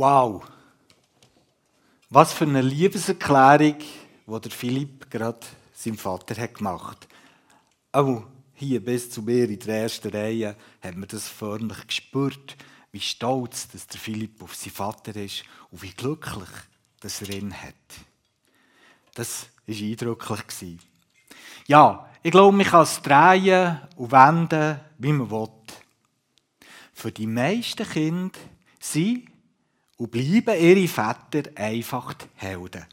Wow! 0.00 0.42
Was 2.08 2.32
für 2.32 2.46
eine 2.46 2.62
Liebeserklärung, 2.62 3.80
die 4.26 4.40
der 4.40 4.50
Philipp 4.50 5.10
gerade 5.10 5.40
seinem 5.74 5.98
Vater 5.98 6.40
hat 6.40 6.54
gemacht 6.54 7.02
hat. 7.02 7.08
Auch 7.92 8.22
hier 8.54 8.82
bis 8.82 9.10
zu 9.10 9.20
mir 9.20 9.46
in 9.46 9.58
der 9.58 9.82
ersten 9.82 10.08
Reihe 10.08 10.56
hat 10.80 10.96
man 10.96 11.06
das 11.06 11.28
förmlich 11.28 11.86
gespürt, 11.86 12.56
wie 12.92 13.00
stolz 13.00 13.68
dass 13.68 13.88
der 13.88 14.00
Philipp 14.00 14.42
auf 14.42 14.54
seinen 14.54 14.72
Vater 14.72 15.14
ist 15.16 15.44
und 15.70 15.82
wie 15.82 15.90
glücklich 15.90 16.48
dass 17.00 17.20
er 17.20 17.34
ihn 17.34 17.52
hat. 17.52 17.74
Das 19.14 19.48
war 19.66 19.74
eindrücklich. 19.76 20.78
Ja, 21.66 22.08
ich 22.22 22.30
glaube, 22.30 22.56
man 22.56 22.66
kann 22.66 22.84
es 22.84 23.02
drehen 23.02 23.80
und 23.96 24.12
wenden, 24.12 24.80
wie 24.96 25.12
man 25.12 25.30
will. 25.30 25.48
Für 26.94 27.12
die 27.12 27.26
meisten 27.26 27.86
Kinder 27.86 28.38
sind 28.78 29.29
und 30.00 30.10
bleiben 30.10 30.58
ihre 30.58 30.88
Väter 30.88 31.50
einfach 31.56 32.14
Helden. 32.36 32.86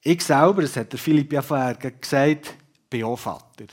Ich 0.00 0.24
selber, 0.24 0.62
das 0.62 0.74
hat 0.76 0.94
Philipp 0.94 1.30
ja 1.34 1.42
vorher 1.42 1.74
gesagt, 1.74 2.54
bin 2.88 3.04
auch 3.04 3.18
Vater. 3.18 3.66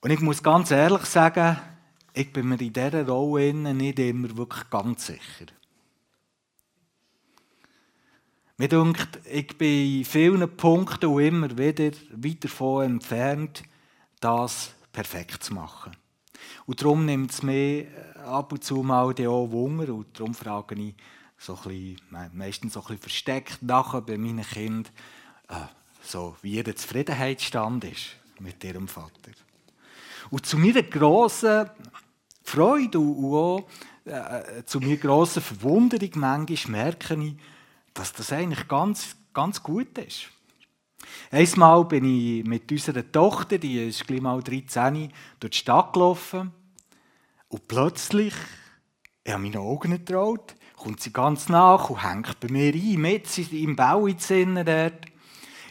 Und 0.00 0.10
ich 0.10 0.20
muss 0.20 0.42
ganz 0.42 0.70
ehrlich 0.70 1.04
sagen, 1.04 1.58
ich 2.14 2.32
bin 2.32 2.48
mir 2.48 2.58
in 2.62 2.72
dieser 2.72 3.06
Rolle 3.06 3.52
nicht 3.52 3.98
immer 3.98 4.34
wirklich 4.38 4.70
ganz 4.70 5.08
sicher. 5.08 5.52
Mir 8.56 8.68
denkt, 8.68 9.20
ich 9.30 9.58
bin 9.58 9.98
in 9.98 10.04
vielen 10.06 10.56
Punkten 10.56 11.10
und 11.10 11.22
immer 11.22 11.58
wieder 11.58 11.92
weit 12.12 12.44
davon 12.44 12.84
entfernt, 12.84 13.64
das 14.20 14.72
perfekt 14.92 15.44
zu 15.44 15.52
machen. 15.52 15.94
Und 16.64 16.80
darum 16.80 17.04
nimmt 17.04 17.32
es 17.32 17.42
mir 17.42 17.86
ab 18.20 18.52
und 18.52 18.64
zu 18.64 18.82
mal 18.82 19.08
auch 19.08 19.50
Wunder 19.50 19.92
und 19.94 20.18
darum 20.18 20.34
frage 20.34 20.74
ich 20.74 20.94
so 21.38 21.54
bisschen, 21.54 21.98
meistens 22.32 22.74
so 22.74 22.84
ein 22.88 22.98
versteckt 22.98 23.62
nachher 23.62 24.02
bei 24.02 24.18
meinen 24.18 24.44
Kindern, 24.44 24.92
äh, 25.48 25.54
so 26.02 26.36
wie 26.42 26.56
ihr 26.56 26.76
Zufriedenheitsstand 26.76 27.84
ist 27.84 28.16
mit 28.38 28.62
ihrem 28.62 28.88
Vater. 28.88 29.32
Und 30.30 30.46
zu 30.46 30.58
meiner 30.58 30.82
grossen 30.82 31.70
Freude 32.42 32.98
und 32.98 33.34
auch 33.34 33.68
äh, 34.04 34.64
zu 34.64 34.80
meiner 34.80 34.96
grossen 34.96 35.42
Verwunderung 35.42 36.10
manchmal 36.16 36.82
merke 36.82 37.14
ich, 37.14 37.36
dass 37.94 38.12
das 38.12 38.32
eigentlich 38.32 38.68
ganz, 38.68 39.16
ganz 39.32 39.62
gut 39.62 39.96
ist. 39.98 40.28
Einmal 41.30 41.84
bin 41.86 42.04
ich 42.04 42.44
mit 42.44 42.70
unserer 42.70 43.10
Tochter, 43.10 43.58
die 43.58 43.88
ist 43.88 44.06
gleich 44.06 44.20
mal 44.20 44.42
13, 44.42 45.10
durch 45.38 45.50
die 45.52 45.58
Stadt 45.58 45.92
gelaufen 45.92 46.52
und 47.50 47.66
plötzlich, 47.66 48.34
ich 49.24 49.32
habe 49.32 49.42
meine 49.42 49.58
Augen 49.58 49.90
nicht 49.90 50.06
getraut, 50.06 50.54
kommt 50.76 51.00
sie 51.00 51.12
ganz 51.12 51.48
nach 51.48 51.90
und 51.90 52.02
hängt 52.02 52.38
bei 52.38 52.48
mir 52.48 52.72
ein, 52.72 53.00
mit 53.00 53.52
im 53.52 53.76
Bau 53.76 54.06
in 54.06 54.16
dort. 54.64 55.06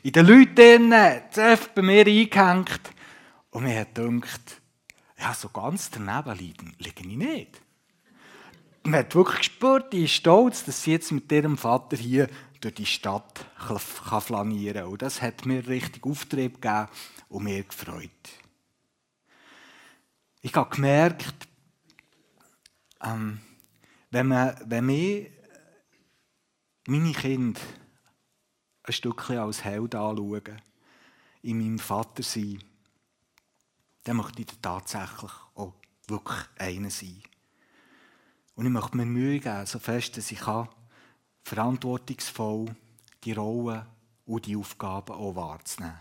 In 0.03 0.11
den 0.11 0.25
Leuten 0.25 0.93
zuerst 1.31 1.73
bei 1.73 1.81
mir 1.81 2.05
eingehängt. 2.05 2.81
Und 3.51 3.63
mir 3.63 3.79
hat 3.79 3.95
gedacht, 3.95 4.61
ja, 5.17 5.33
so 5.33 5.49
ganz 5.49 5.89
daneben 5.89 6.37
liegen, 6.37 6.75
liege 6.79 7.01
ich 7.01 7.17
nicht. 7.17 7.61
Man 8.83 8.99
hat 8.99 9.15
wirklich 9.15 9.39
gespürt, 9.39 9.93
die 9.93 10.03
ist 10.03 10.11
stolz, 10.11 10.65
dass 10.65 10.83
sie 10.83 10.91
jetzt 10.91 11.11
mit 11.11 11.31
ihrem 11.31 11.57
Vater 11.57 11.95
hier 11.97 12.27
durch 12.59 12.75
die 12.75 12.85
Stadt 12.85 13.45
kann 13.57 14.21
flanieren 14.21 14.83
kann. 14.83 14.91
Und 14.91 15.01
das 15.01 15.21
hat 15.21 15.45
mir 15.45 15.65
richtig 15.67 16.05
Auftrieb 16.05 16.61
gegeben 16.61 16.89
und 17.29 17.43
mir 17.43 17.63
gefreut. 17.63 18.09
Ich 20.41 20.53
habe 20.55 20.73
gemerkt, 20.73 21.48
ähm, 23.03 23.39
wenn, 24.11 24.27
man, 24.27 24.55
wenn 24.65 24.87
wir 24.87 25.29
meine 26.87 27.11
Kinder 27.11 27.59
ein 28.83 28.93
Stückchen 28.93 29.37
als 29.37 29.63
Held 29.63 29.95
anschauen, 29.95 30.61
in 31.41 31.59
meinem 31.59 31.79
Vater 31.79 32.23
sein, 32.23 32.63
dann 34.03 34.17
möchte 34.17 34.41
ich 34.41 34.47
tatsächlich 34.61 35.31
auch 35.55 35.73
wirklich 36.07 36.39
einer 36.57 36.89
sein. 36.89 37.21
Und 38.55 38.65
ich 38.65 38.71
möchte 38.71 38.97
mir 38.97 39.05
Mühe 39.05 39.39
geben, 39.39 39.65
so 39.65 39.79
fest 39.79 40.17
dass 40.17 40.31
ich 40.31 40.39
kann, 40.39 40.67
verantwortungsvoll 41.43 42.75
die 43.23 43.33
Rollen 43.33 43.85
und 44.25 44.45
die 44.45 44.55
Aufgaben 44.55 45.13
auch 45.13 45.35
wahrzunehmen. 45.35 45.99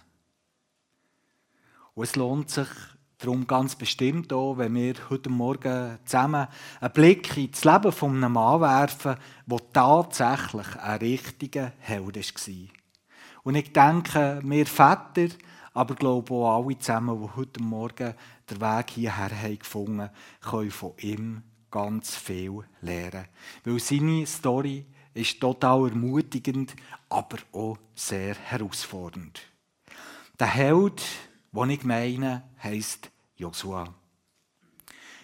Und 1.94 2.04
es 2.04 2.16
lohnt 2.16 2.50
sich 2.50 2.68
darum 3.18 3.46
ganz 3.46 3.74
bestimmt 3.74 4.32
auch, 4.32 4.58
wenn 4.58 4.74
wir 4.74 4.94
heute 5.10 5.28
Morgen 5.28 5.98
zusammen 6.04 6.46
einen 6.80 6.92
Blick 6.92 7.36
ins 7.36 7.64
Leben 7.64 7.92
von 7.92 8.16
einem 8.16 8.32
Mann 8.32 8.60
werfen, 8.60 9.16
der 9.46 9.72
tatsächlich 9.72 10.76
ein 10.76 10.98
richtiger 10.98 11.72
Held 11.80 12.16
war. 12.16 12.68
Und 13.42 13.54
ich 13.56 13.72
denke, 13.72 14.40
wir 14.44 14.66
Väter, 14.66 15.34
aber 15.74 15.94
glaube 15.96 16.32
auch 16.32 16.56
alle 16.56 16.78
zusammen, 16.78 17.20
die 17.20 17.36
heute 17.36 17.62
Morgen 17.62 18.14
den 18.48 18.60
Weg 18.60 18.90
hierher 18.90 19.42
haben 19.42 19.58
gefunden 19.58 20.02
haben, 20.02 20.12
können 20.40 20.70
von 20.70 20.92
ihm 21.00 21.42
ganz 21.70 22.14
viel 22.14 22.64
lernen. 22.80 23.26
Weil 23.64 23.80
seine 23.80 24.26
Story 24.26 24.86
ist 25.14 25.40
total 25.40 25.88
ermutigend, 25.88 26.74
aber 27.08 27.38
auch 27.52 27.78
sehr 27.94 28.36
herausfordernd. 28.36 29.40
Der 30.38 30.46
Held, 30.46 31.02
den 31.52 31.70
ich 31.70 31.84
meine, 31.84 32.42
heisst 32.62 33.10
Joshua. 33.36 33.94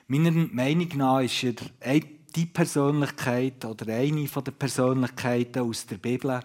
Meiner 0.07 0.31
Meinung 0.31 0.89
nach 0.97 1.21
ist 1.21 1.45
er 1.81 2.01
die 2.35 2.47
Persönlichkeit 2.47 3.65
oder 3.65 3.95
eine 3.95 4.27
der 4.27 4.51
Persönlichkeiten 4.53 5.63
aus 5.63 5.87
der 5.87 5.99
Bibel, 5.99 6.41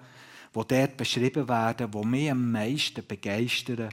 die 0.56 0.68
dort 0.68 0.98
beschrieben 0.98 1.48
werden, 1.48 1.92
die 1.92 2.06
mich 2.06 2.32
am 2.32 2.52
meisten 2.52 3.06
begeistern 3.06 3.90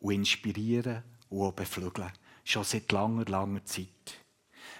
und 0.00 0.14
inspirieren 0.14 1.02
und 1.28 1.42
auch 1.42 1.52
beflügeln. 1.52 2.12
Schon 2.44 2.64
seit 2.64 2.90
langer, 2.92 3.24
langer 3.26 3.64
Zeit. 3.64 4.20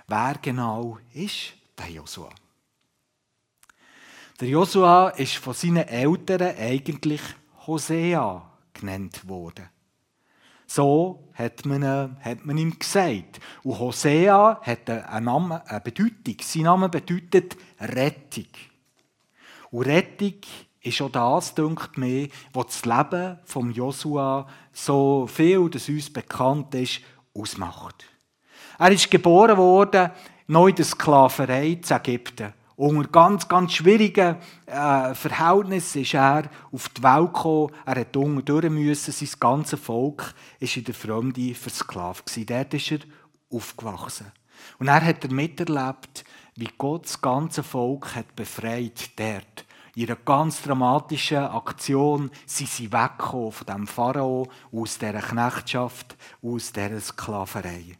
Wer 0.06 0.38
genau 0.40 0.98
ist 1.12 1.52
der 1.78 1.90
Josua? 1.90 2.30
Der 4.40 4.48
Josua 4.48 5.10
ist 5.10 5.36
von 5.36 5.54
seinen 5.54 5.86
Eltern 5.86 6.56
eigentlich 6.56 7.20
Hosea 7.66 8.50
genannt 8.72 9.28
worden. 9.28 9.68
So 10.72 11.24
hat 11.34 11.66
man, 11.66 11.82
hat 12.20 12.46
man 12.46 12.56
ihm 12.56 12.78
gesagt. 12.78 13.40
Und 13.64 13.80
Hosea 13.80 14.60
hat 14.62 14.88
einen 14.88 15.24
Namen, 15.24 15.60
eine 15.66 15.80
Bedeutung. 15.80 16.36
Sein 16.42 16.62
Name 16.62 16.88
bedeutet 16.88 17.56
Rettung. 17.80 18.46
Und 19.72 19.86
Rettung 19.86 20.34
ist 20.80 21.02
auch 21.02 21.10
das, 21.10 21.56
denkt 21.56 21.98
mir, 21.98 22.28
was 22.52 22.66
das 22.66 22.84
Leben 22.84 23.40
von 23.46 23.72
Josua 23.72 24.46
so 24.72 25.26
viel, 25.26 25.68
das 25.70 25.88
uns 25.88 26.12
bekannt 26.12 26.72
ist, 26.76 27.00
ausmacht. 27.34 28.04
Er 28.78 28.92
ist 28.92 29.10
geboren 29.10 29.56
worden, 29.56 30.12
neu 30.46 30.70
der 30.70 30.84
Sklaverei 30.84 31.80
zu 31.82 31.94
Ägypten. 31.94 32.52
Unter 32.80 33.10
ganz, 33.10 33.46
ganz 33.46 33.74
schwierigen 33.74 34.36
äh, 34.64 35.14
Verhältnissen 35.14 36.00
ist 36.00 36.14
er 36.14 36.48
auf 36.72 36.88
die 36.88 37.02
Welt 37.02 37.34
gekommen. 37.34 37.74
Er 37.84 38.00
hat 38.00 38.16
unten 38.16 38.42
durch 38.42 38.70
müssen. 38.70 39.12
Sein 39.12 39.28
ganzes 39.38 39.78
Volk 39.78 40.34
war 40.58 40.76
in 40.76 40.84
der 40.84 40.94
Fremde 40.94 41.54
versklavt. 41.54 42.34
Dort 42.48 42.72
ist 42.72 42.92
er 42.92 43.00
aufgewachsen. 43.50 44.32
Und 44.78 44.88
er 44.88 45.04
hat 45.04 45.30
miterlebt, 45.30 46.24
wie 46.56 46.70
Gott 46.78 47.04
das 47.04 47.20
ganze 47.20 47.62
Volk 47.62 48.14
hat 48.14 48.34
befreit 48.34 49.10
dort. 49.14 49.66
In 49.94 50.06
einer 50.06 50.16
ganz 50.16 50.62
dramatischen 50.62 51.36
Aktion 51.36 52.30
sind 52.46 52.70
sie 52.70 52.90
weggekommen 52.90 53.52
von 53.52 53.66
dem 53.66 53.86
Pharao, 53.86 54.48
aus 54.72 54.96
dieser 54.96 55.20
Knechtschaft, 55.20 56.16
aus 56.42 56.72
dieser 56.72 57.00
Sklaverei. 57.00 57.99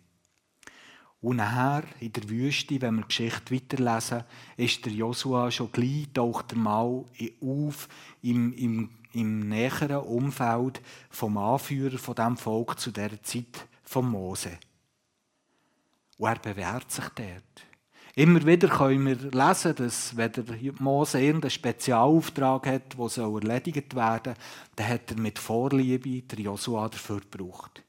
Und 1.23 1.37
nachher, 1.37 1.85
in 2.01 2.13
der 2.13 2.29
Wüste, 2.31 2.81
wenn 2.81 2.97
wir 2.97 3.03
die 3.03 3.09
Geschichte 3.09 3.55
weiterlesen, 3.55 4.25
ist 4.57 4.85
der 4.87 4.93
Josua 4.93 5.51
schon 5.51 5.71
gleich, 5.71 6.09
taucht 6.15 6.53
er 6.53 6.59
mal 6.59 7.05
auf 7.43 7.89
im, 8.23 8.55
im, 8.55 8.91
im 9.13 9.49
näheren 9.49 9.99
Umfeld 9.99 10.81
vom 11.11 11.37
Anführer 11.37 11.99
von 11.99 12.15
diesem 12.15 12.37
Volk 12.39 12.81
zu 12.81 12.91
dieser 12.91 13.23
Zeit 13.23 13.69
von 13.83 14.11
Mose. 14.11 14.59
Und 16.17 16.29
er 16.29 16.39
bewährt 16.39 16.91
sich 16.91 17.09
dort. 17.11 17.67
Immer 18.15 18.45
wieder 18.45 18.69
können 18.69 19.07
wir 19.07 19.31
lesen, 19.31 19.75
dass 19.77 20.17
wenn 20.17 20.33
der 20.33 20.45
Mose 20.79 21.21
irgendeinen 21.21 21.51
Spezialauftrag 21.51 22.67
hat, 22.67 22.99
der 22.99 23.25
erledigt 23.25 23.95
werden 23.95 24.35
soll, 24.35 24.45
dann 24.77 24.89
hat 24.89 25.11
er 25.11 25.17
mit 25.19 25.39
Vorliebe 25.39 26.23
der 26.23 26.41
Josua 26.41 26.89
dafür 26.89 27.21
gebraucht. 27.21 27.83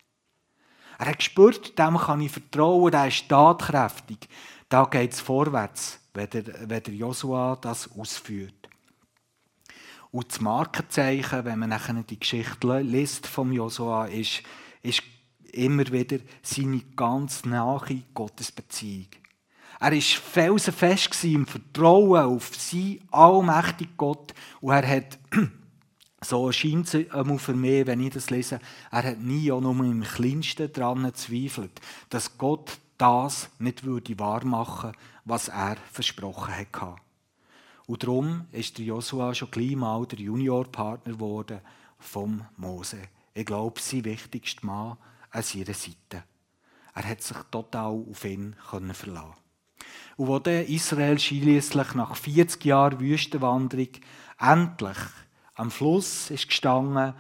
Er 1.02 1.08
hat 1.08 1.18
gespürt, 1.18 1.80
dem 1.80 1.98
kann 1.98 2.22
ich 2.22 2.32
vertrauen, 2.32 2.92
der 2.92 3.08
ist 3.08 3.28
tatkräftig. 3.28 4.20
Da 4.70 4.86
geht 4.86 5.14
es 5.14 5.20
vorwärts, 5.20 6.00
wenn 6.14 6.30
der, 6.30 6.94
Joshua 6.94 7.58
das 7.60 7.90
ausführt. 7.98 8.70
Und 10.12 10.30
das 10.30 10.42
Markenzeichen, 10.42 11.44
wenn 11.44 11.58
man 11.58 11.70
nachher 11.70 11.96
die 12.04 12.20
Geschichte 12.20 12.82
liest 12.82 13.26
vom 13.26 13.52
Joshua, 13.52 14.06
ist, 14.06 14.44
ist 14.84 15.02
immer 15.52 15.92
wieder 15.92 16.20
seine 16.44 16.82
ganz 16.96 17.46
nahe 17.46 18.04
Gottesbeziehung. 18.14 19.08
Er 19.80 19.94
war 19.94 20.02
felsenfest 20.02 21.24
im 21.24 21.48
Vertrauen 21.48 22.26
auf 22.26 22.56
seinen 22.56 23.02
allmächtigen 23.10 23.98
Gott. 23.98 24.36
Und 24.60 24.74
er 24.74 24.88
hat, 24.88 25.18
so 26.24 26.52
scheint 26.52 26.94
es 26.94 27.08
für 27.42 27.54
mich, 27.54 27.88
wenn 27.88 28.02
ich 28.02 28.14
das 28.14 28.30
lese, 28.30 28.60
er 28.92 29.04
hat 29.04 29.20
nie 29.20 29.52
auch 29.52 29.62
nur 29.62 29.74
im 29.84 30.04
Kleinsten 30.04 30.72
daran 30.72 31.04
gezweifelt, 31.04 31.82
dass 32.10 32.38
Gott 32.38 32.80
das 32.98 33.50
nicht 33.60 33.84
würde 33.84 34.20
wahrmachen 34.20 34.94
was 35.26 35.48
er 35.50 35.78
versprochen 35.92 36.56
hatte. 36.56 36.96
Und 37.88 38.04
darum 38.04 38.46
ist 38.52 38.78
der 38.78 38.86
Joshua 38.86 39.34
schon 39.34 39.52
gleich 39.52 39.76
mal 39.76 40.06
der 40.06 40.20
Juniorpartner 40.20 41.14
geworden 41.14 41.62
vom 42.00 42.46
Mose. 42.58 43.00
Ich 43.34 43.46
glaube, 43.46 43.80
sein 43.80 44.06
wichtigster 44.06 44.66
Mann 44.66 44.98
an 45.32 45.44
seiner 45.44 45.74
Seite. 45.74 46.24
Er 46.94 47.04
hat 47.04 47.22
sich 47.22 47.38
total 47.50 48.04
auf 48.10 48.26
ihn 48.26 48.56
verlassen. 48.94 49.34
Und 50.18 50.28
wo 50.28 50.40
dann 50.40 50.66
Israel 50.66 51.18
schließlich 51.18 51.94
nach 51.96 52.16
40 52.16 52.66
Jahren 52.66 53.00
Wüstenwanderung 53.00 53.90
endlich 54.40 54.98
am 55.62 55.70
Fluss 55.70 56.32
ist 56.32 56.48
gestanden 56.48 57.14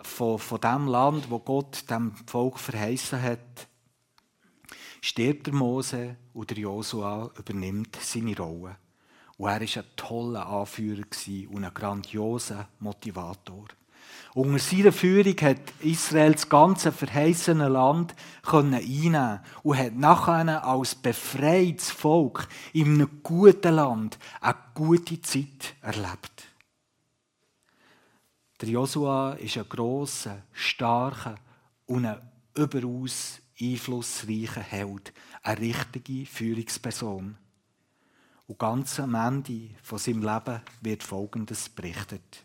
von, 0.00 0.38
von 0.38 0.60
dem 0.62 0.86
Land, 0.86 1.30
wo 1.30 1.38
Gott 1.38 1.90
dem 1.90 2.12
Volk 2.26 2.58
verheißen 2.58 3.20
hat, 3.20 3.68
stirbt 5.02 5.46
der 5.46 5.52
Mose 5.52 6.16
und 6.32 6.48
der 6.48 6.56
Josua 6.56 7.30
übernimmt 7.38 7.98
seine 8.00 8.34
Rolle. 8.34 8.76
Und 9.36 9.48
er 9.50 9.60
war 9.60 9.60
ein 9.60 9.84
toller 9.96 10.46
Anführer 10.46 11.02
und 11.50 11.64
ein 11.64 11.74
grandioser 11.74 12.66
Motivator. 12.80 13.66
Unter 14.32 14.58
seiner 14.58 14.92
Führung 14.92 15.36
hat 15.42 15.60
Israel 15.80 16.32
das 16.32 16.48
ganze 16.48 16.92
verheißene 16.92 17.68
Land 17.68 18.14
einnehmen 18.42 19.40
und 19.62 19.76
hat 19.76 19.94
nachher 19.94 20.64
als 20.64 20.94
befreites 20.94 21.90
Volk 21.90 22.48
in 22.72 22.94
einem 22.94 23.20
guten 23.22 23.74
Land 23.74 24.18
eine 24.40 24.54
gute 24.72 25.20
Zeit 25.20 25.74
erlebt. 25.82 26.51
Der 28.62 28.70
Josua 28.70 29.32
ist 29.32 29.58
ein 29.58 29.68
grosser, 29.68 30.44
starker 30.52 31.34
und 31.86 32.06
ein 32.06 32.20
überaus 32.54 33.40
einflussreicher 33.60 34.60
Held, 34.60 35.12
eine 35.42 35.60
richtige 35.60 36.24
Führungsperson. 36.26 37.36
Und 38.46 38.58
ganz 38.60 39.00
am 39.00 39.16
Ende 39.16 39.70
von 39.82 39.98
seinem 39.98 40.22
Leben 40.22 40.60
wird 40.80 41.02
Folgendes 41.02 41.68
berichtet. 41.70 42.44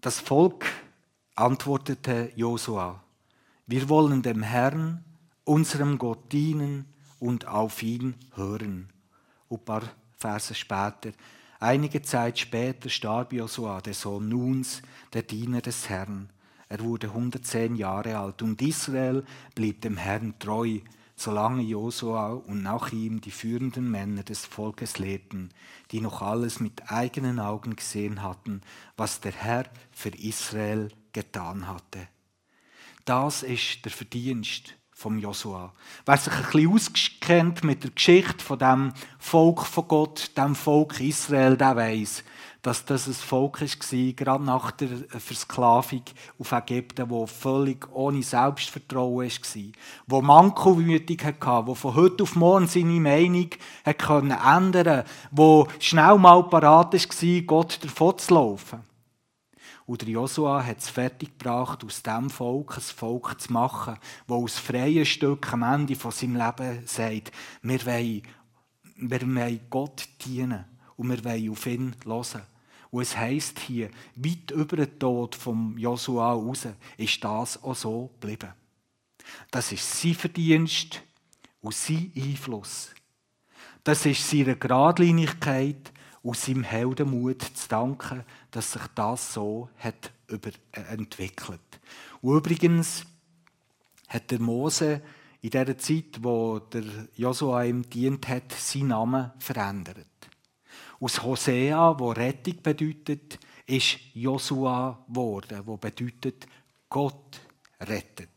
Das 0.00 0.20
Volk 0.20 0.64
antwortete 1.34 2.30
Josua, 2.36 3.02
wir 3.66 3.88
wollen 3.88 4.22
dem 4.22 4.44
Herrn, 4.44 5.04
unserem 5.42 5.98
Gott 5.98 6.32
dienen 6.32 6.84
und 7.18 7.48
auf 7.48 7.82
ihn 7.82 8.14
hören. 8.36 8.92
Und 9.48 9.62
ein 9.62 9.64
paar 9.64 9.82
Verse 10.16 10.54
später, 10.54 11.10
einige 11.60 12.02
Zeit 12.02 12.38
später 12.38 12.88
starb 12.88 13.32
Josua, 13.32 13.80
der 13.80 13.94
Sohn 13.94 14.28
Nuns, 14.28 14.82
der 15.12 15.22
Diener 15.22 15.60
des 15.60 15.88
Herrn. 15.88 16.30
Er 16.68 16.80
wurde 16.80 17.08
110 17.08 17.76
Jahre 17.76 18.18
alt 18.18 18.42
und 18.42 18.60
Israel 18.62 19.24
blieb 19.54 19.82
dem 19.82 19.96
Herrn 19.96 20.34
treu, 20.38 20.80
solange 21.16 21.62
Josua 21.62 22.32
und 22.32 22.62
nach 22.62 22.92
ihm 22.92 23.20
die 23.20 23.30
führenden 23.30 23.90
Männer 23.90 24.22
des 24.22 24.44
Volkes 24.44 24.98
lebten, 24.98 25.50
die 25.90 26.00
noch 26.00 26.22
alles 26.22 26.60
mit 26.60 26.90
eigenen 26.90 27.38
Augen 27.38 27.76
gesehen 27.76 28.22
hatten, 28.22 28.62
was 28.96 29.20
der 29.20 29.32
Herr 29.32 29.64
für 29.92 30.10
Israel 30.10 30.90
getan 31.12 31.68
hatte. 31.68 32.08
Das 33.04 33.42
ist 33.42 33.84
der 33.84 33.92
Verdienst 33.92 34.74
vom 34.94 35.18
Josua. 35.18 35.72
Wer 36.06 36.16
sich 36.16 36.32
ein 36.32 36.42
bisschen 36.44 36.72
auskennt 36.72 37.64
mit 37.64 37.82
der 37.82 37.90
Geschichte 37.90 38.42
von 38.42 38.58
dem 38.58 38.92
Volk 39.18 39.66
von 39.66 39.88
Gott, 39.88 40.30
dem 40.36 40.54
Volk 40.54 41.00
Israel, 41.00 41.56
der 41.56 41.76
weiß, 41.76 42.22
dass 42.62 42.84
das 42.86 43.06
ein 43.06 43.12
Volk 43.12 43.60
war, 43.60 44.12
gerade 44.12 44.44
nach 44.44 44.70
der 44.70 44.88
Versklavung 45.18 46.02
auf 46.38 46.52
Ägypten, 46.52 47.10
wo 47.10 47.26
völlig 47.26 47.86
ohne 47.92 48.22
Selbstvertrauen 48.22 49.28
war, 49.28 49.62
wo 50.06 50.22
mankelwütig 50.22 51.22
hatte, 51.24 51.66
wo 51.66 51.74
von 51.74 51.94
heute 51.94 52.22
auf 52.22 52.36
morgen 52.36 52.66
seine 52.66 53.00
Meinung 53.00 53.50
ändern 53.84 53.98
konnte, 53.98 55.04
wo 55.30 55.68
schnell 55.78 56.16
mal 56.16 56.44
parat 56.44 56.94
war, 56.94 57.40
Gott 57.42 57.84
davon 57.84 58.16
zu 58.16 58.34
laufen. 58.34 58.93
Und 59.86 60.02
Josua 60.02 60.64
hat 60.64 60.78
es 60.78 60.88
fertiggebracht, 60.88 61.84
aus 61.84 62.02
diesem 62.02 62.30
Volk 62.30 62.76
ein 62.76 62.82
Volk 62.82 63.40
zu 63.40 63.52
machen, 63.52 63.98
das 64.26 64.36
aus 64.36 64.58
freien 64.58 65.04
Stück 65.04 65.52
am 65.52 65.62
Ende 65.62 65.94
von 65.94 66.10
seinem 66.10 66.36
Leben 66.36 66.86
sagt, 66.86 67.32
wir 67.62 67.86
wollen, 67.86 68.22
wir 68.96 69.20
wollen 69.20 69.60
Gott 69.68 70.08
dienen 70.24 70.64
und 70.96 71.10
wir 71.10 71.22
wollen 71.24 71.50
auf 71.50 71.66
ihn 71.66 71.94
hören. 72.04 72.42
Und 72.90 73.02
es 73.02 73.16
heisst 73.16 73.58
hier, 73.58 73.90
weit 74.16 74.52
über 74.52 74.76
den 74.76 74.98
Tod 74.98 75.34
von 75.34 75.76
Josua 75.76 76.32
raus 76.32 76.66
ist 76.96 77.22
das 77.22 77.62
auch 77.62 77.74
so 77.74 78.10
geblieben. 78.20 78.52
Das 79.50 79.72
ist 79.72 80.00
sein 80.00 80.14
Verdienst 80.14 81.02
und 81.60 81.74
sein 81.74 82.12
Einfluss. 82.16 82.90
Das 83.82 84.06
ist 84.06 84.30
seiner 84.30 84.54
Gradlinigkeit 84.54 85.92
und 86.24 86.38
seinem 86.38 86.64
Heldenmut 86.64 87.42
zu 87.42 87.68
danken, 87.68 88.24
dass 88.50 88.72
sich 88.72 88.82
das 88.94 89.34
so 89.34 89.68
hat 89.78 90.10
entwickelt. 90.72 91.60
Und 92.22 92.38
übrigens 92.38 93.04
hat 94.08 94.30
der 94.30 94.40
Mose 94.40 95.02
in 95.42 95.50
der 95.50 95.76
Zeit, 95.76 96.22
wo 96.22 96.58
der 96.58 96.84
Josua 97.14 97.64
ihm 97.64 97.88
dient 97.90 98.26
hat, 98.26 98.50
seinen 98.52 98.88
Namen 98.88 99.32
verändert. 99.38 100.06
Aus 100.98 101.22
Hosea, 101.22 101.94
wo 101.98 102.12
Rettung 102.12 102.62
bedeutet, 102.62 103.38
ist 103.66 103.98
Josua 104.14 105.04
geworden, 105.06 105.60
wo 105.66 105.76
bedeutet 105.76 106.46
Gott 106.88 107.38
rettet. 107.80 108.30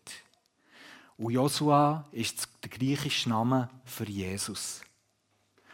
Und 1.16 1.32
Josua 1.32 2.06
ist 2.12 2.50
der 2.62 2.70
griechische 2.70 3.30
Name 3.30 3.70
für 3.86 4.10
Jesus. 4.10 4.82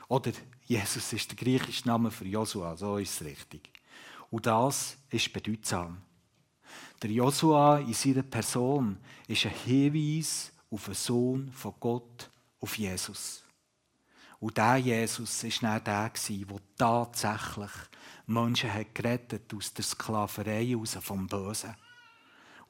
Oder 0.07 0.31
Jesus 0.65 1.13
ist 1.13 1.29
der 1.29 1.37
griechische 1.37 1.87
Name 1.87 2.09
für 2.09 2.25
Josua, 2.25 2.75
so 2.75 2.97
ist 2.97 3.21
es 3.21 3.27
richtig. 3.27 3.69
Und 4.29 4.45
das 4.45 4.97
ist 5.09 5.31
bedeutsam. 5.31 6.01
Der 7.01 7.11
Josua 7.11 7.79
in 7.79 7.93
seiner 7.93 8.23
Person 8.23 8.97
ist 9.27 9.45
ein 9.45 9.51
Hinweis 9.65 10.51
auf 10.71 10.85
den 10.85 10.93
Sohn 10.93 11.51
von 11.51 11.73
Gott, 11.79 12.29
auf 12.59 12.77
Jesus. 12.77 13.43
Und 14.39 14.57
dieser 14.57 14.77
Jesus 14.77 15.43
war 15.43 15.79
dann 15.79 15.83
der, 15.83 16.11
der 16.11 16.59
tatsächlich 16.77 17.71
Menschen 18.25 18.73
hat 18.73 18.95
gerettet 18.95 19.53
aus 19.53 19.73
der 19.73 19.83
Sklaverei 19.83 20.75
raus, 20.75 20.97
vom 21.01 21.27
Bösen. 21.27 21.75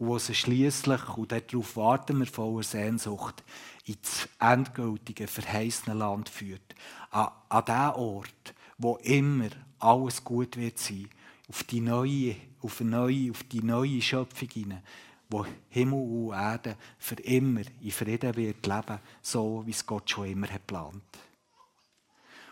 Und 0.04 0.10
wo 0.10 0.20
sie 0.20 0.36
schliesslich, 0.36 1.08
und 1.16 1.32
darauf 1.32 1.78
warten 1.78 2.20
wir 2.20 2.26
voller 2.26 2.64
Sehnsucht, 2.64 3.42
ins 3.86 4.28
endgültige, 4.38 5.28
verheißene 5.28 5.96
Land 5.96 6.28
führt. 6.28 6.76
An, 7.10 7.30
an 7.48 7.64
den 7.64 7.90
Ort, 7.96 8.54
wo 8.78 8.98
immer 8.98 9.48
alles 9.80 10.22
gut 10.22 10.58
wird 10.58 10.78
sein. 10.78 11.08
Auf 11.48 11.64
die 11.64 11.80
neue, 11.80 12.36
auf 12.62 12.82
eine 12.82 12.90
neue, 12.90 13.32
auf 13.32 13.44
die 13.44 13.64
neue 13.64 14.02
Schöpfung 14.02 14.50
hinein, 14.50 14.84
wo 15.30 15.46
Himmel 15.70 16.02
und 16.02 16.34
Erde 16.34 16.76
für 17.00 17.16
immer 17.22 17.62
in 17.82 17.92
Frieden 17.92 18.36
wird 18.36 18.68
leben, 18.68 19.00
so 19.22 19.64
wie 19.66 19.72
es 19.72 19.86
Gott 19.86 20.10
schon 20.10 20.26
immer 20.26 20.48
hat 20.48 20.68
geplant. 20.68 21.02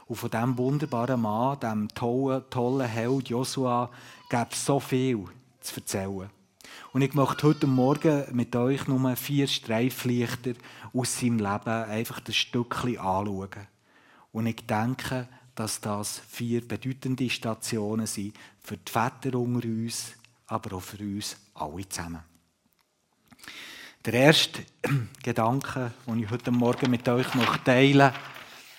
Und 0.08 0.15
von 0.15 0.31
diesem 0.31 0.58
wunderbaren 0.58 1.20
Mann, 1.20 1.60
diesem 1.60 1.89
tollen, 1.89 2.50
tollen 2.50 2.88
Held 2.88 3.27
Joshua, 3.27 3.89
gibt 4.29 4.53
es 4.53 4.65
so 4.65 4.79
viel 4.79 5.25
zu 5.60 5.75
erzählen. 5.75 6.29
Und 6.93 7.03
ich 7.03 7.13
möchte 7.13 7.48
heute 7.48 7.67
Morgen 7.67 8.25
mit 8.33 8.53
euch 8.53 8.86
nur 8.86 9.15
vier 9.15 9.48
Streiflichter 9.48 10.51
aus 10.93 11.17
seinem 11.17 11.38
Leben 11.38 11.69
einfach 11.69 12.19
ein 12.25 12.33
Stückchen 12.33 12.98
anschauen. 12.98 13.67
Und 14.33 14.48
ich 14.48 14.65
denke, 14.67 15.29
dass 15.55 15.79
das 15.79 16.19
vier 16.27 16.67
bedeutende 16.67 17.29
Stationen 17.29 18.07
sind 18.07 18.36
für 18.60 18.75
die 18.75 18.91
Väter 18.91 19.39
unter 19.39 19.65
uns, 19.65 20.12
aber 20.48 20.75
auch 20.75 20.81
für 20.81 21.01
uns 21.01 21.38
alle 21.53 21.88
zusammen. 21.88 22.24
Der 24.03 24.13
erste 24.13 24.63
Gedanke, 25.24 25.93
den 26.05 26.19
ich 26.19 26.29
heute 26.29 26.51
Morgen 26.51 26.91
mit 26.91 27.07
euch 27.07 27.27
teilen 27.63 27.98
möchte, 27.98 28.13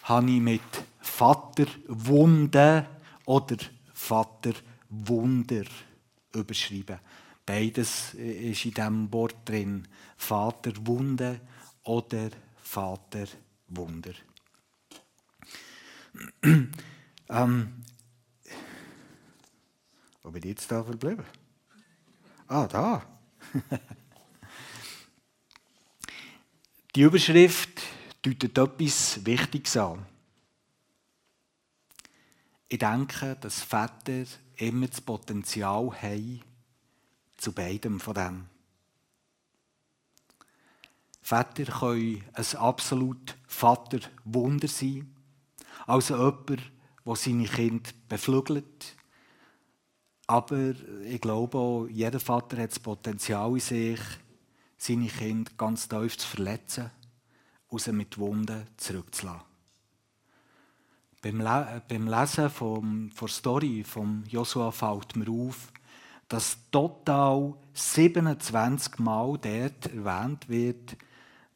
habe 0.02 0.30
ich 0.30 0.40
mit 0.40 0.60
Vaterwunde 1.00 2.86
oder 3.24 3.56
Vaterwunder 3.94 5.64
überschrieben. 6.34 6.98
Beides 7.44 8.14
ist 8.14 8.64
in 8.64 8.74
diesem 8.74 9.12
Wort 9.12 9.36
drin. 9.44 9.88
Vaterwunde 10.16 11.40
oder 11.82 12.30
Vaterwunder. 12.62 14.14
ähm, 17.28 17.82
wo 20.22 20.30
bin 20.30 20.42
ich 20.42 20.50
jetzt 20.50 20.70
da 20.70 20.84
verblieben? 20.84 21.24
Ah, 22.46 22.66
da. 22.66 23.02
Die 26.94 27.02
Überschrift 27.02 27.80
deutet 28.20 28.58
etwas 28.58 29.24
Wichtiges 29.24 29.76
an. 29.78 30.04
Ich 32.68 32.78
denke, 32.78 33.36
dass 33.40 33.62
Väter 33.62 34.24
immer 34.56 34.86
das 34.86 35.00
Potenzial 35.00 35.90
haben, 36.00 36.42
zu 37.42 37.52
beidem 37.52 37.98
von 37.98 38.14
dem. 38.14 38.46
Väter 41.20 41.64
können 41.64 42.24
ein 42.34 42.56
absolut 42.56 43.36
Vaterwunder 43.46 44.68
sein. 44.68 45.14
Also 45.86 46.16
jemand, 46.16 46.62
der 47.04 47.16
seine 47.16 47.46
Kinder 47.46 47.90
beflügelt. 48.08 48.96
Aber 50.28 50.74
ich 51.04 51.20
glaube 51.20 51.58
auch, 51.58 51.86
jeder 51.86 52.20
Vater 52.20 52.58
hat 52.58 52.70
das 52.70 52.78
Potenzial 52.78 53.52
in 53.52 53.60
sich, 53.60 54.00
seine 54.78 55.08
Kinder 55.08 55.50
ganz 55.56 55.88
tief 55.88 56.16
zu 56.16 56.26
verletzen 56.26 56.90
und 57.68 57.80
sie 57.82 57.92
mit 57.92 58.18
Wunden 58.18 58.66
zurückzulassen. 58.76 59.42
Beim, 61.22 61.40
Le 61.40 61.82
beim 61.88 62.08
Lesen 62.08 62.50
vom, 62.50 63.10
der 63.20 63.28
Story 63.28 63.84
von 63.84 64.24
Joshua 64.26 64.70
fällt 64.70 65.14
mir 65.16 65.30
auf, 65.30 65.72
dass 66.32 66.56
total 66.70 67.52
27 67.74 68.98
Mal 69.00 69.38
dort 69.38 69.86
erwähnt 69.92 70.48
wird, 70.48 70.96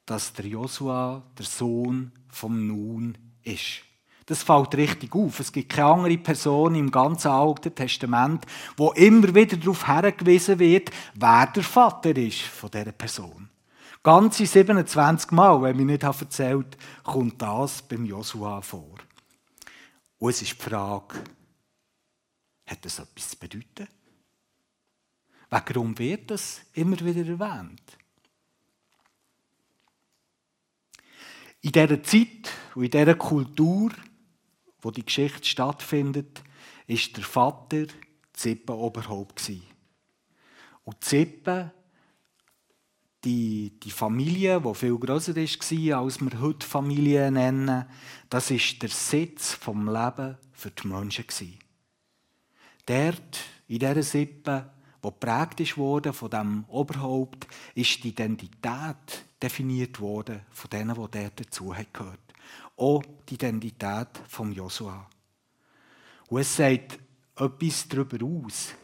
dass 0.05 0.35
der 0.35 0.45
Joshua 0.45 1.23
der 1.39 1.47
Sohn 1.47 2.13
vom 2.29 2.67
Nun 2.67 3.17
ist. 3.43 3.81
Das 4.27 4.43
fällt 4.43 4.75
richtig 4.75 5.15
auf. 5.15 5.41
Es 5.41 5.51
gibt 5.51 5.73
keine 5.73 5.89
andere 5.89 6.19
Person 6.19 6.75
im 6.75 6.91
ganzen 6.91 7.29
Alten 7.29 7.75
Testament, 7.75 8.45
wo 8.77 8.93
immer 8.93 9.35
wieder 9.35 9.57
darauf 9.57 9.87
hergewiesen 9.87 10.59
wird, 10.59 10.91
wer 11.15 11.47
der 11.47 11.63
Vater 11.63 12.15
ist 12.15 12.43
von 12.43 12.71
dieser 12.71 12.93
Person. 12.93 13.49
Ganze 14.03 14.45
27 14.45 15.31
Mal, 15.31 15.63
wenn 15.63 15.77
mir 15.79 15.87
nicht 15.87 16.03
erzählt 16.03 16.77
kommt 17.03 17.41
das 17.41 17.81
beim 17.81 18.05
Joshua 18.05 18.61
vor. 18.61 18.97
Und 20.19 20.31
es 20.31 20.43
ist 20.43 20.53
die 20.53 20.63
Frage, 20.63 21.15
hat 22.67 22.85
das 22.85 22.99
etwas 22.99 23.31
zu 23.31 23.39
bedeuten? 23.39 23.89
Warum 25.51 25.99
wird 25.99 26.31
das 26.31 26.63
immer 26.75 26.99
wieder 27.01 27.27
erwähnt? 27.27 27.83
In 31.61 31.73
dieser 31.73 32.03
Zeit 32.03 32.53
und 32.75 32.85
in 32.85 32.91
dieser 32.91 33.15
Kultur 33.15 33.93
wo 34.87 34.93
die 34.93 35.05
Geschichte 35.05 35.45
stattfindet, 35.45 36.45
ist 36.87 37.17
der 37.17 37.25
Vater 37.25 37.87
Zippenoberhaupt 38.33 39.51
Und 40.85 41.03
Zippen, 41.03 41.73
die, 43.25 43.81
die 43.81 43.91
Familie, 43.91 44.61
die 44.61 44.75
viel 44.75 44.97
grösser 44.97 45.35
war, 45.35 46.01
als 46.01 46.21
wir 46.21 46.41
heute 46.41 46.65
Familie 46.65 47.33
nennen, 47.33 47.85
das 48.31 48.53
ist 48.53 48.81
der 48.81 48.91
Sitz 48.91 49.55
vom 49.55 49.89
Leben 49.93 50.37
für 50.53 50.71
die 50.71 50.87
Menschen. 50.87 51.59
Dort, 52.85 53.41
in 53.67 53.81
dieser 53.81 54.03
Sippe, 54.05 54.71
die 55.03 55.09
geprägt 55.09 55.77
wurde 55.77 56.13
von 56.13 56.31
dem 56.31 56.65
Oberhaupt, 56.69 57.47
ist 57.75 58.03
die 58.03 58.09
Identität 58.09 59.25
definiert 59.43 60.01
worden 60.01 60.41
von 60.51 60.71
denen, 60.71 60.95
die 60.95 61.19
dort 61.19 61.41
dazugehört 61.41 62.27
auch 62.77 63.03
die 63.29 63.35
Identität 63.35 64.09
von 64.29 64.53
Josua. 64.53 65.09
Und 66.29 66.41
es 66.41 66.57
sagt 66.57 66.99
etwas 67.37 67.89
darüber 67.89 68.25
aus, 68.25 68.75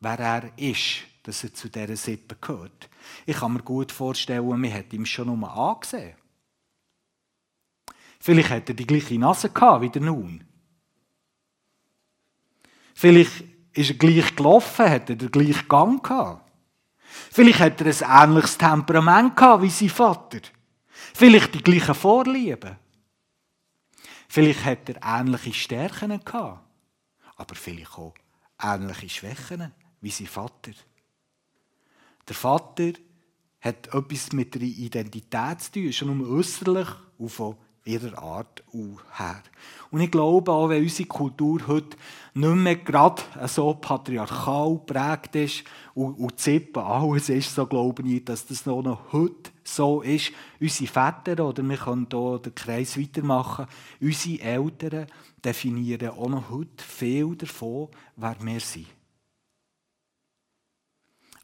wer 0.00 0.18
er 0.18 0.58
ist, 0.58 1.04
dass 1.22 1.44
er 1.44 1.54
zu 1.54 1.68
dieser 1.68 1.96
Sippe 1.96 2.36
gehört. 2.40 2.88
Ich 3.26 3.36
kann 3.36 3.54
mir 3.54 3.62
gut 3.62 3.90
vorstellen, 3.90 4.46
man 4.46 4.72
hat 4.72 4.92
ihm 4.92 5.06
schon 5.06 5.30
einmal 5.30 5.56
angesehen. 5.72 6.16
Vielleicht 8.20 8.50
hat 8.50 8.68
er 8.68 8.74
die 8.74 8.86
gleiche 8.86 9.18
Nase 9.18 9.50
gehabt 9.50 9.82
wie 9.82 9.90
der 9.90 10.02
Nun. 10.02 10.44
Vielleicht 12.94 13.44
ist 13.74 13.90
er 13.90 13.96
gleich 13.96 14.34
gelaufen, 14.34 14.88
hat 14.88 15.10
er 15.10 15.16
den 15.16 15.30
gleichen 15.30 15.68
Gang 15.68 16.02
gehabt. 16.02 16.50
Vielleicht 17.30 17.60
hat 17.60 17.80
er 17.80 17.86
ein 17.86 18.28
ähnliches 18.30 18.58
Temperament 18.58 19.36
gehabt 19.36 19.62
wie 19.62 19.70
sein 19.70 19.88
Vater. 19.88 20.40
Vielleicht 21.14 21.54
die 21.54 21.62
gleichen 21.62 21.94
Vorlieben. 21.94 22.76
Vielleicht 24.28 24.64
hat 24.64 24.88
er 24.88 25.20
ähnliche 25.20 25.52
Stärken 25.52 26.24
gehabt, 26.24 26.64
aber 27.36 27.54
vielleicht 27.54 27.96
auch 27.98 28.14
ähnliche 28.60 29.08
Schwächen 29.08 29.72
wie 30.00 30.10
sein 30.10 30.26
Vater. 30.26 30.72
Der 32.26 32.34
Vater 32.34 32.92
hat 33.60 33.86
etwas 33.94 34.32
mit 34.32 34.54
der 34.54 34.62
Identität 34.62 35.60
zu 35.60 35.72
tun, 35.72 35.92
schon 35.92 36.10
um 36.10 36.36
äußerlich 36.36 36.88
und 37.18 37.28
von 37.28 37.56
ihrer 37.84 38.18
Art 38.18 38.62
her. 38.72 39.42
Und 39.90 40.00
ich 40.00 40.10
glaube 40.10 40.50
auch, 40.50 40.68
wenn 40.68 40.82
unsere 40.82 41.08
Kultur 41.08 41.60
heute 41.66 41.96
nicht 42.32 42.54
mehr 42.54 42.76
gerade 42.76 43.22
so 43.46 43.74
patriarchal 43.74 44.78
geprägt 44.78 45.36
ist 45.36 45.64
und, 45.94 46.14
und 46.14 46.40
Zippen 46.40 46.82
alles 46.82 47.28
ist, 47.28 47.54
so 47.54 47.66
glaube 47.66 48.02
ich, 48.08 48.24
dass 48.24 48.46
das 48.46 48.66
noch 48.66 49.12
heute 49.12 49.50
so 49.62 50.02
ist. 50.02 50.32
Unsere 50.60 50.90
Väter, 50.90 51.46
oder 51.46 51.62
wir 51.62 51.76
können 51.76 52.06
hier 52.10 52.38
den 52.38 52.54
Kreis 52.54 52.98
weitermachen, 52.98 53.66
unsere 54.00 54.40
Eltern 54.40 55.06
definieren 55.44 56.10
auch 56.10 56.28
noch 56.28 56.50
heute 56.50 56.82
viel 56.82 57.36
davon, 57.36 57.88
wer 58.16 58.36
wir 58.40 58.60
sind. 58.60 58.86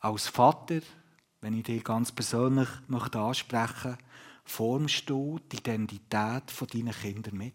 Als 0.00 0.28
Vater, 0.28 0.80
wenn 1.42 1.58
ich 1.58 1.64
dich 1.64 1.84
ganz 1.84 2.10
persönlich 2.10 2.68
ansprechen 2.88 3.90
möchte, 3.90 3.98
formst 4.50 5.08
du 5.08 5.38
die 5.50 5.58
Identität 5.58 6.12
deiner 6.74 6.92
Kinder 6.92 7.32
mit. 7.32 7.54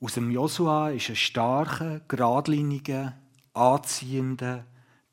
Aus 0.00 0.14
dem 0.14 0.30
Josua 0.30 0.90
ist 0.90 1.10
ein 1.10 1.16
starker, 1.16 2.00
geradliniger, 2.08 3.18
anziehender 3.52 4.64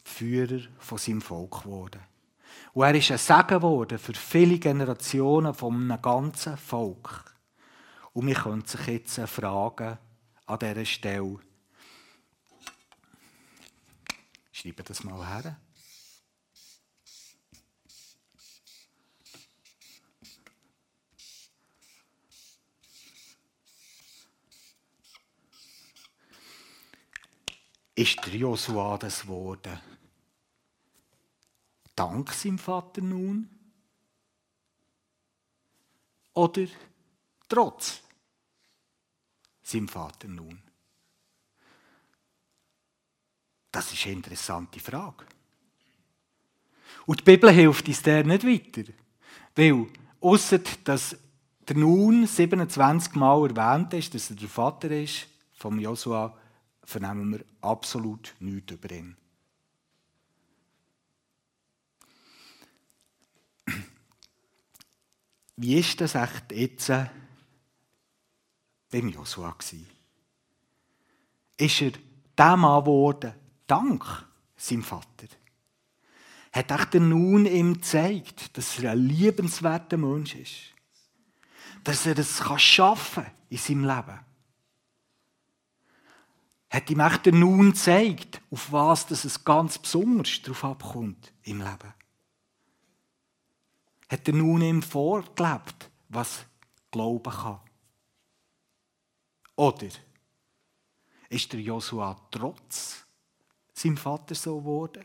Führer 0.06 0.62
von 0.80 0.98
seinem 0.98 1.22
Volk 1.22 1.64
geworden. 1.64 2.00
Und 2.74 2.86
er 2.86 2.96
ist 2.96 3.12
ein 3.12 3.18
Segen 3.18 3.48
geworden 3.60 4.00
für 4.00 4.14
viele 4.14 4.58
Generationen 4.58 5.54
von 5.54 5.76
einem 5.76 6.02
ganzen 6.02 6.56
Volk. 6.56 7.36
Und 8.14 8.28
wir 8.28 8.36
können 8.36 8.66
sich 8.66 8.88
jetzt 8.88 9.20
fragen 9.20 9.98
an 10.46 10.60
dieser 10.60 10.86
Stelle, 10.86 11.40
schreibe 14.54 14.84
das 14.84 15.04
mal 15.04 15.28
her. 15.28 15.58
Ist 27.98 28.24
der 28.26 28.36
Josua 28.36 28.98
das 28.98 29.22
geworden. 29.22 29.80
Dank 31.96 32.32
seinem 32.32 32.60
Vater 32.60 33.02
nun? 33.02 33.50
Oder 36.34 36.68
trotz 37.50 38.02
seinem 39.64 39.88
Vater 39.88 40.28
nun? 40.28 40.62
Das 43.72 43.92
ist 43.92 44.06
eine 44.06 44.14
interessante 44.14 44.80
Frage. 44.80 45.26
Und 47.08 47.22
die 47.22 47.24
Bibel 47.24 47.50
hilft 47.50 47.88
uns 47.88 48.04
der 48.04 48.24
nicht 48.24 48.46
weiter. 48.46 48.92
Weil, 49.56 49.88
außer 50.22 50.60
dass 50.84 51.18
der 51.68 51.76
Nun 51.76 52.28
27 52.28 53.16
Mal 53.16 53.50
erwähnt 53.50 53.94
ist, 53.96 54.14
dass 54.14 54.30
er 54.30 54.36
der 54.36 54.50
Vater 54.50 54.92
ist, 54.92 55.28
vom 55.54 55.80
Josua, 55.80 56.38
vernehmen 56.88 57.34
wir 57.34 57.46
absolut 57.60 58.34
nichts 58.40 58.72
über 58.72 58.90
ihn. 58.92 59.18
Wie 65.58 65.78
ist 65.78 66.00
das 66.00 66.16
echt 66.16 66.54
jetzt 66.54 66.88
beim 68.90 69.10
Joshua 69.10 69.52
gewesen? 69.52 69.86
Ist 71.58 71.82
er 71.82 71.92
der 72.38 72.56
Mann 72.56 72.86
geworden, 72.86 73.34
dank 73.68 74.06
seinem 74.56 74.84
Vater? 74.84 75.28
Hat 76.54 76.72
echt 76.72 76.94
der 76.94 77.02
Nun 77.02 77.46
ihm 77.46 77.74
gezeigt, 77.74 78.58
dass 78.58 78.80
er 78.80 78.92
ein 78.94 79.00
liebenswerter 79.00 79.98
Mensch 79.98 80.36
ist? 80.36 80.74
Dass 81.84 82.06
er 82.06 82.18
es 82.18 82.42
schaffen 82.62 83.24
kann 83.26 83.34
in 83.50 83.58
seinem 83.58 83.84
Leben? 83.84 84.27
Hat 86.70 86.90
ihm 86.90 87.00
echt 87.00 87.26
Nun 87.28 87.72
gezeigt, 87.72 88.42
auf 88.52 88.72
was 88.72 89.08
das 89.08 89.26
es 89.26 89.44
ganz 89.44 89.78
besonders 89.78 90.42
darauf 90.42 90.64
abkommt 90.64 91.34
im 91.44 91.60
Leben. 91.60 91.94
Hat 94.10 94.28
er 94.28 94.34
nun 94.34 94.62
ihm 94.62 94.82
vorgelebt, 94.82 95.90
was 96.10 96.46
Glauben 96.92 97.32
kann. 97.32 97.60
Oder 99.56 99.88
ist 101.30 101.52
der 101.52 101.60
Josua 101.60 102.16
trotz 102.32 103.06
seinem 103.74 103.98
Vater 103.98 104.36
so 104.36 104.60
geworden? 104.60 105.04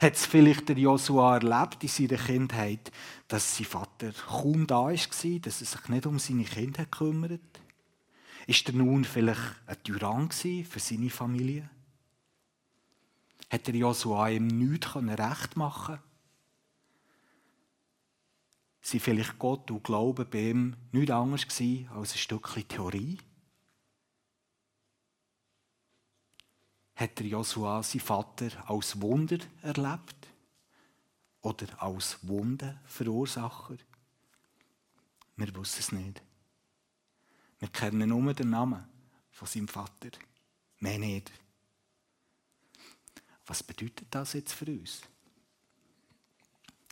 Hat 0.00 0.14
es 0.14 0.26
vielleicht 0.26 0.68
der 0.68 0.76
Joshua 0.76 1.38
erlebt 1.38 1.82
in 1.82 1.88
seiner 1.88 2.22
Kindheit, 2.22 2.92
dass 3.28 3.56
sein 3.56 3.66
Vater 3.66 4.12
kaum 4.12 4.66
da 4.66 4.84
war, 4.84 4.90
dass 4.92 5.60
er 5.60 5.66
sich 5.66 5.88
nicht 5.88 6.06
um 6.06 6.18
seine 6.18 6.44
Kinder 6.44 6.84
kümmert? 6.84 7.40
Ist 8.46 8.68
er 8.68 8.74
nun 8.74 9.04
vielleicht 9.04 9.56
ein 9.66 9.82
Tyrann 9.82 10.30
für 10.30 10.78
seine 10.78 11.10
Familie? 11.10 11.68
Hat 13.50 13.66
der 13.66 13.74
Joshua 13.74 14.28
ihm 14.28 14.46
nichts 14.46 14.94
recht 14.96 15.56
machen 15.56 15.98
Sie 18.80 19.00
vielleicht 19.00 19.36
Gott 19.40 19.68
und 19.72 19.82
Glauben 19.82 20.30
bei 20.30 20.50
ihm 20.50 20.76
nichts 20.92 21.10
anderes 21.10 21.44
als 21.90 22.12
ein 22.12 22.18
Stückchen 22.18 22.68
Theorie? 22.68 23.18
Hat 26.94 27.18
der 27.18 27.26
Joshua 27.26 27.82
seinen 27.82 28.00
Vater 28.00 28.70
als 28.70 29.00
Wunder 29.00 29.38
erlebt? 29.62 30.28
Oder 31.40 31.82
als 31.82 32.18
Wundenverursacher? 32.22 33.76
Wir 35.34 35.54
wissen 35.56 35.80
es 35.80 35.90
nicht. 35.90 36.22
Wir 37.58 37.68
kennen 37.68 38.08
nur 38.08 38.34
den 38.34 38.50
Namen 38.50 38.84
von 39.30 39.48
seinem 39.48 39.68
Vater. 39.68 40.10
Mehr 40.78 40.98
nicht. 40.98 41.32
Was 43.46 43.62
bedeutet 43.62 44.08
das 44.10 44.34
jetzt 44.34 44.52
für 44.52 44.66
uns? 44.66 45.02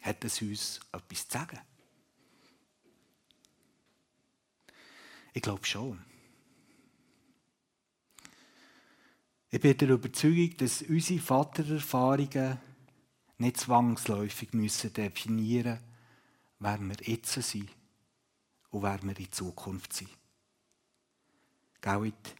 Hat 0.02 0.24
es 0.24 0.40
uns 0.40 0.80
etwas 0.92 1.28
zu 1.28 1.38
sagen? 1.38 1.60
Ich 5.32 5.42
glaube 5.42 5.66
schon. 5.66 6.02
Ich 9.50 9.60
bin 9.60 9.76
der 9.76 9.90
Überzeugung, 9.90 10.56
dass 10.56 10.82
unsere 10.82 11.20
Vatererfahrungen 11.20 12.58
nicht 13.38 13.56
zwangsläufig 13.58 14.52
müssen 14.52 14.92
definieren 14.92 15.74
müssen, 15.74 15.94
wer 16.58 16.78
wir 16.80 16.96
jetzt 17.02 17.32
sind 17.32 17.68
und 18.70 18.82
wer 18.82 19.02
wir 19.02 19.18
in 19.18 19.32
Zukunft 19.32 19.92
sind. 19.92 20.10
Gauit, 21.84 22.34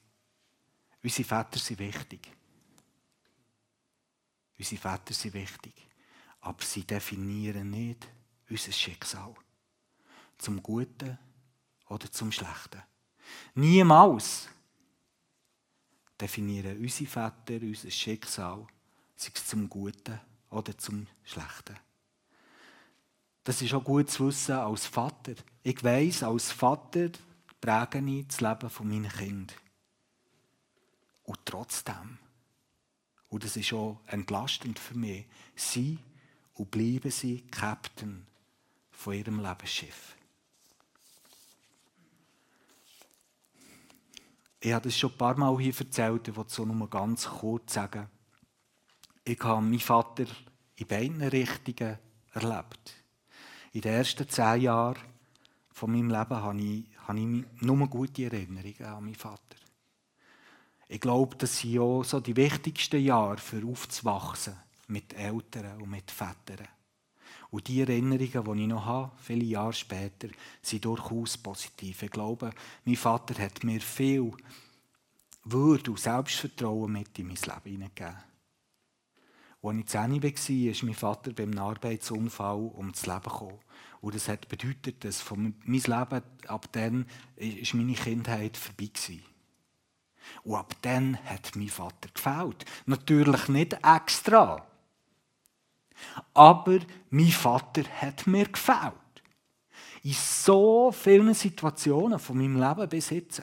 unsere 1.03 1.29
Väter 1.29 1.59
sind 1.59 1.79
wichtig. 1.79 2.33
Unsere 4.59 4.81
Väter 4.81 5.13
sind 5.13 5.35
wichtig. 5.35 5.75
Aber 6.41 6.65
sie 6.65 6.85
definieren 6.85 7.71
nicht 7.71 8.09
unser 8.49 8.73
Schicksal. 8.73 9.35
Zum 10.39 10.63
Guten 10.63 11.19
oder 11.91 12.11
zum 12.11 12.33
Schlechten. 12.33 12.83
Niemals 13.55 14.49
definieren 16.19 16.79
unsere 16.79 17.11
Väter 17.11 17.61
unser 17.67 17.91
Schicksal, 17.91 18.67
sei 19.15 19.31
es 19.35 19.47
zum 19.47 19.69
Guten 19.69 20.21
oder 20.49 20.79
zum 20.79 21.07
Schlechten. 21.23 21.79
Das 23.45 23.61
ist 23.61 23.75
auch 23.75 23.85
gut 23.85 24.11
zu 24.11 24.27
wissen 24.29 24.55
als 24.55 24.87
Vater. 24.87 25.35
Ich 25.63 25.85
weiß, 25.85 26.23
als 26.23 26.51
Vater 26.51 27.11
präge 27.65 27.99
ich 28.11 28.27
das 28.27 28.41
Leben 28.43 28.71
meiner 28.83 29.09
Kinder. 29.09 29.55
Und 31.23 31.39
trotzdem, 31.47 32.19
und 33.31 33.43
das 33.43 33.57
ist 33.57 33.73
auch 33.73 34.01
entlastend 34.07 34.79
für 34.79 34.95
mich, 34.95 35.25
sie 35.57 35.99
und 36.53 36.71
bleiben 36.71 37.11
sie 37.11 37.41
Captain 37.51 38.27
von 38.91 39.15
ihrem 39.15 39.41
Lebensschiff. 39.41 40.15
Ich 44.61 44.73
habe 44.73 44.85
das 44.85 44.99
schon 44.99 45.13
ein 45.13 45.19
paar 45.19 45.37
Mal 45.39 45.59
hier 45.59 45.75
erzählt, 45.79 46.29
ich 46.29 46.37
will 46.37 46.45
es 46.47 46.59
nur 46.59 46.91
ganz 46.91 47.25
kurz 47.27 47.73
sagen. 47.73 48.11
Ich 49.25 49.41
habe 49.41 49.63
meinen 49.63 49.81
Vater 49.81 50.27
in 50.77 50.87
beiden 50.87 51.23
Richtungen 51.23 51.99
erlebt. 52.35 52.95
In 53.73 53.81
den 53.81 53.95
ersten 53.95 54.29
zehn 54.29 54.61
Jahren 54.61 55.01
von 55.73 55.91
meinem 55.91 56.11
Leben 56.11 56.37
habe 56.37 56.61
ich, 56.61 56.94
habe 57.05 57.21
ich 57.21 57.63
nur 57.63 57.89
gute 57.89 58.25
Erinnerungen 58.25 58.85
an 58.85 59.05
meinen 59.05 59.15
Vater. 59.15 59.57
Ich 60.89 61.01
glaube, 61.01 61.37
das 61.37 61.59
sind 61.59 61.79
auch 61.79 62.05
so 62.05 62.21
die 62.21 62.37
wichtigsten 62.37 63.03
Jahre 63.03 63.39
für 63.39 63.65
aufzuwachsen 63.67 64.55
mit 64.89 65.15
Eltern 65.15 65.81
und 65.81 65.91
mit 65.91 66.11
Vätern. 66.11 66.69
Und 67.51 67.69
die 67.69 67.81
Erinnerungen, 67.81 68.19
die 68.19 68.25
ich 68.63 68.69
noch 68.69 68.85
habe, 68.85 69.13
viele 69.19 69.45
Jahre 69.45 69.73
später, 69.73 70.29
sind 70.61 70.85
durchaus 70.85 71.39
positiv. 71.39 72.03
Ich 72.03 72.11
glaube, 72.11 72.51
mein 72.85 72.97
Vater 72.97 73.41
hat 73.43 73.63
mir 73.65 73.81
viel 73.81 74.33
Würde 75.45 75.91
und 75.91 76.01
Selbstvertrauen 76.01 76.91
mit 76.91 77.19
in 77.19 77.29
mein 77.29 77.37
Leben 77.37 77.63
hineingegeben. 77.65 78.17
Als 79.63 79.79
ich 79.79 79.87
10 79.87 80.23
war, 80.23 80.71
ist 80.71 80.83
mein 80.83 80.95
Vater 80.95 81.33
beim 81.33 81.57
Arbeitsunfall 81.57 82.73
ums 82.77 83.07
Leben 83.07 83.23
gekommen. 83.23 83.61
Und 84.05 84.15
das 84.15 84.29
hat 84.29 84.49
bedeutet, 84.49 85.03
dass 85.03 85.23
von 85.23 85.55
mein 85.65 85.81
Leben 85.81 86.23
ab 86.47 86.69
dann 86.73 87.07
ist 87.37 87.73
meine 87.73 87.95
Kindheit 87.95 88.55
vorbei 88.55 88.91
war. 88.93 90.43
Und 90.43 90.57
ab 90.57 90.77
dann 90.83 91.19
hat 91.25 91.57
mein 91.57 91.71
Vater 91.71 92.11
gefällt. 92.13 92.67
Natürlich 92.85 93.49
nicht 93.49 93.79
extra. 93.83 94.67
Aber 96.35 96.81
mein 97.09 97.31
Vater 97.31 97.85
hat 98.03 98.27
mir 98.27 98.47
gefällt. 98.47 98.93
In 100.03 100.13
so 100.13 100.93
vielen 100.93 101.33
Situationen 101.33 102.19
von 102.19 102.37
meinem 102.37 102.61
Leben 102.61 102.87
bis 102.91 103.09
jetzt. 103.09 103.41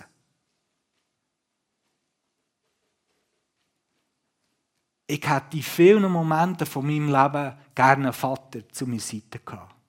Ich 5.08 5.28
hätte 5.28 5.58
in 5.58 5.64
vielen 5.64 6.12
Momenten 6.12 6.68
von 6.68 6.86
meinem 6.86 7.08
Leben 7.08 7.58
gerne 7.74 8.04
einen 8.04 8.14
Vater 8.14 8.70
zu 8.70 8.86
meiner 8.86 9.02
Seite 9.02 9.40
gehabt. 9.40 9.81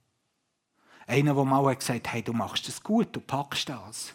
Einer, 1.07 1.35
der 1.35 1.45
mal 1.45 1.75
gesagt 1.75 2.07
hat, 2.07 2.13
hey, 2.13 2.23
du 2.23 2.33
machst 2.33 2.69
das 2.69 2.83
gut, 2.83 3.09
du 3.15 3.21
packst 3.21 3.69
das. 3.69 4.15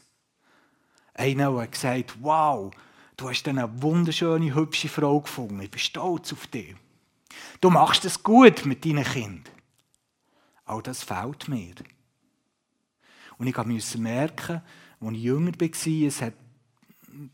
Einer, 1.13 1.52
der 1.52 1.67
gesagt 1.67 2.12
hat, 2.12 2.17
wow, 2.21 2.71
du 3.15 3.30
hast 3.30 3.47
eine 3.47 3.82
wunderschöne, 3.82 4.56
hübsche 4.56 4.89
Frau 4.89 5.21
gefunden, 5.21 5.62
ich 5.62 5.71
bin 5.71 5.80
stolz 5.80 6.32
auf 6.34 6.47
dich. 6.47 6.76
Du 7.62 7.69
machst 7.69 8.06
es 8.06 8.21
gut 8.21 8.65
mit 8.65 8.86
deinen 8.86 9.04
Kindern. 9.04 9.43
All 10.65 10.82
das 10.82 11.04
fehlt 11.04 11.47
mir. 11.47 11.76
Und 13.38 13.47
ich 13.47 13.58
musste 13.58 14.00
merken, 14.00 14.62
als 15.00 15.13
ich 15.13 15.23
jünger 15.23 15.52
war, 15.60 16.08
es 16.08 16.21
hat 16.21 16.34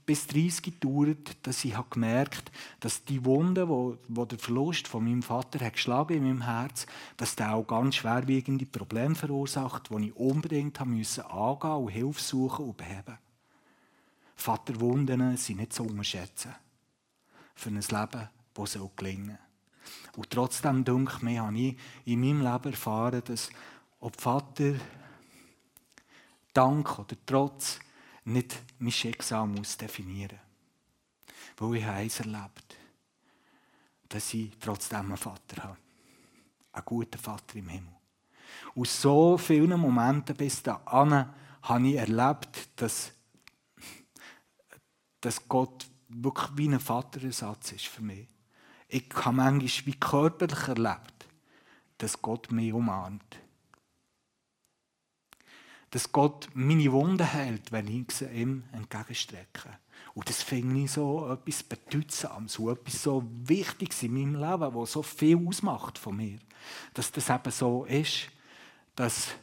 bis 0.05 0.27
30 0.27 0.61
gedauert, 0.61 1.37
dass 1.43 1.65
ich 1.65 1.75
gemerkt 1.89 2.49
habe, 2.49 2.57
dass 2.79 3.03
die 3.05 3.23
Wunde, 3.25 3.67
wo 3.67 4.25
der 4.25 4.39
Verlust 4.39 4.87
von 4.87 5.03
meinem 5.03 5.21
Vater 5.21 5.65
hat 5.65 5.73
geschlagen 5.73 6.17
in 6.17 6.23
meinem 6.23 6.43
Herz, 6.43 6.85
dass 7.17 7.35
der 7.35 7.53
auch 7.53 7.67
ganz 7.67 7.95
schwerwiegende 7.95 8.65
Probleme 8.65 9.15
verursacht, 9.15 9.89
die 9.89 10.07
ich 10.07 10.15
unbedingt 10.15 10.79
haben 10.79 10.95
müssen 10.95 11.23
angehen 11.25 11.71
und 11.71 11.89
Hilfe 11.89 12.21
suchen 12.21 12.65
und 12.65 12.77
beheben. 12.77 13.17
Vaterwunden 14.35 15.37
sind 15.37 15.57
nicht 15.57 15.73
zu 15.73 15.83
unterschätzen 15.83 16.55
für 17.55 17.69
ein 17.69 17.75
Leben, 17.75 18.29
das 18.53 18.79
gelingen 18.95 19.27
soll. 19.27 19.37
Und 20.17 20.29
trotzdem, 20.29 20.83
denke 20.83 21.29
ich 21.29 21.39
habe 21.39 21.57
ich 21.57 21.77
in 22.05 22.19
meinem 22.19 22.41
Leben 22.41 22.71
erfahren, 22.71 23.21
dass 23.25 23.49
ob 23.99 24.19
Vater 24.19 24.75
Dank 26.53 26.99
oder 26.99 27.15
Trotz 27.25 27.79
nicht 28.25 28.61
mein 28.79 28.91
Schicksal 28.91 29.47
muss 29.47 29.77
definieren 29.77 30.39
muss. 31.57 31.69
Weil 31.69 31.77
ich 31.77 31.85
eins 31.85 32.19
erlebt 32.19 32.77
dass 34.13 34.33
ich 34.35 34.51
trotzdem 34.59 34.99
einen 34.99 35.17
Vater 35.17 35.63
habe. 35.63 35.77
Einen 36.71 36.85
guten 36.85 37.17
Vater 37.17 37.55
im 37.55 37.67
Himmel. 37.67 37.93
Aus 38.75 39.01
so 39.01 39.37
vielen 39.37 39.79
Momenten 39.79 40.35
bis 40.35 40.61
dahin 40.61 41.25
habe 41.63 41.87
ich 41.87 41.95
erlebt, 41.95 42.69
dass, 42.75 43.11
dass 45.19 45.47
Gott 45.47 45.87
wirklich 46.09 46.49
wie 46.55 46.67
ein 46.67 46.79
Vaterersatz 46.79 47.71
ist 47.71 47.87
für 47.87 48.03
mich. 48.03 48.27
Ich 48.87 49.05
habe 49.15 49.35
manchmal 49.35 49.85
wie 49.85 49.99
körperlich 49.99 50.67
erlebt, 50.67 51.27
dass 51.97 52.21
Gott 52.21 52.51
mich 52.51 52.71
umarmt 52.71 53.39
dass 55.93 56.11
Gott 56.11 56.49
meine 56.55 56.91
Wunden 56.91 57.23
hält, 57.23 57.71
wenn 57.71 57.87
ich 57.87 58.11
sie 58.11 58.25
ihm 58.25 58.63
entgegenstrecke. 58.71 59.77
Und 60.15 60.27
das 60.27 60.41
finde 60.41 60.79
ich 60.79 60.91
so 60.91 61.31
etwas 61.31 61.61
Bedeutsames, 61.61 62.53
so 62.53 62.71
etwas 62.71 63.03
so 63.03 63.23
Wichtiges 63.43 64.01
in 64.01 64.15
meinem 64.15 64.33
Leben, 64.33 64.73
was 64.73 64.93
so 64.93 65.03
viel 65.03 65.47
ausmacht 65.47 65.99
von 65.99 66.17
mir. 66.17 66.39
Dass 66.95 67.11
das 67.11 67.29
eben 67.29 67.51
so 67.51 67.85
ist, 67.85 68.31
dass 68.95 69.35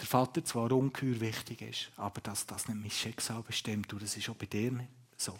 der 0.00 0.06
Vater 0.06 0.44
zwar 0.44 0.72
ungeheuer 0.72 1.20
wichtig 1.20 1.62
ist, 1.62 1.92
aber 1.96 2.20
dass 2.20 2.46
das 2.46 2.66
nicht 2.66 2.80
mein 2.80 2.90
Schicksal 2.90 3.44
bestimmt. 3.44 3.92
Und 3.92 4.02
das 4.02 4.16
ist 4.16 4.28
auch 4.28 4.34
bei 4.34 4.46
dir 4.46 4.72
nicht 4.72 4.90
so. 5.16 5.38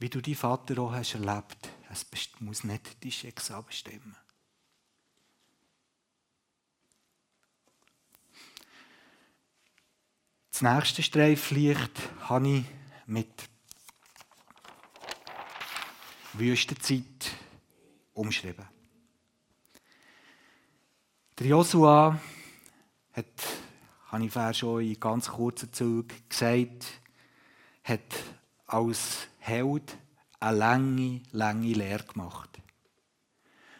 Wie 0.00 0.08
du 0.08 0.20
deinen 0.20 0.34
Vater 0.34 0.76
auch 0.82 0.92
hast 0.92 1.14
erlebt, 1.14 1.68
es 1.88 2.04
muss 2.40 2.64
nicht 2.64 3.04
dein 3.04 3.12
Schicksal 3.12 3.62
bestimmen. 3.62 4.16
Das 10.58 10.62
nächste 10.62 11.02
Streiflicht 11.02 11.90
habe 12.30 12.48
ich 12.48 12.64
mit 13.04 13.28
Wüstenzeit 16.32 17.30
umschrieben. 18.14 18.64
Der 21.38 21.46
Joshua 21.46 22.18
hat, 23.12 23.26
habe 24.06 24.24
ich 24.24 24.32
vorher 24.32 24.54
schon 24.54 24.80
in 24.80 24.98
ganz 24.98 25.28
kurzen 25.28 25.74
Zügen 25.74 26.22
gesagt, 26.26 26.86
hat 27.84 28.00
als 28.66 29.28
Held 29.40 29.98
eine 30.40 30.56
lange, 30.56 31.20
lange 31.32 31.74
Lehre 31.74 32.04
gemacht. 32.04 32.58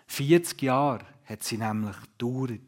40 0.08 0.60
Jahre 0.60 1.06
hat 1.24 1.42
sie 1.42 1.56
nämlich 1.56 1.96
gedauert. 2.18 2.60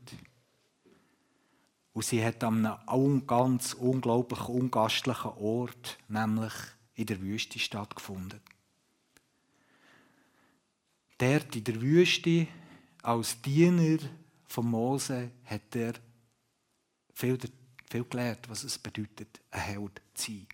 Und 1.99 2.05
sie 2.05 2.25
hat 2.25 2.45
an 2.45 2.65
einem 2.65 3.27
ganz 3.27 3.75
unglaublich 3.75 4.49
ungastlichen 4.49 5.33
Ort, 5.33 5.99
nämlich 6.07 6.53
in 6.95 7.07
der 7.07 7.21
Wüste, 7.21 7.59
stattgefunden. 7.59 8.41
Dort 11.19 11.57
in 11.57 11.65
der 11.65 11.81
Wüste, 11.81 12.47
als 13.03 13.43
Diener 13.43 13.99
von 14.47 14.71
Mose, 14.71 15.33
hat 15.45 15.75
er 15.75 15.95
viel, 17.15 17.37
viel 17.91 18.05
gelernt, 18.05 18.49
was 18.49 18.63
es 18.63 18.79
bedeutet, 18.79 19.41
ein 19.51 19.61
Held 19.61 20.01
zu 20.15 20.31
sein. 20.31 20.47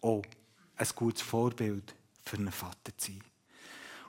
Auch 0.00 0.22
ein 0.76 0.88
gutes 0.94 1.20
Vorbild 1.20 1.94
für 2.24 2.38
einen 2.38 2.52
Vater 2.52 2.96
zu 2.96 3.12
sein. 3.12 3.22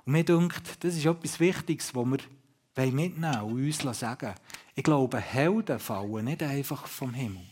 Und 0.06 0.14
mir 0.14 0.24
denkt, 0.24 0.86
das 0.86 0.96
ist 0.96 1.06
etwas 1.06 1.38
Wichtiges, 1.42 1.94
was 1.94 2.06
wir 2.08 2.92
mitnehmen 2.94 3.42
und 3.42 3.62
uns 3.62 4.00
sagen 4.00 4.34
Ich 4.76 4.84
glaube, 4.84 5.20
Helden 5.20 5.80
fallen 5.80 6.26
nicht 6.26 6.44
einfach 6.44 6.88
vom 6.88 7.14
Himmel. 7.14 7.46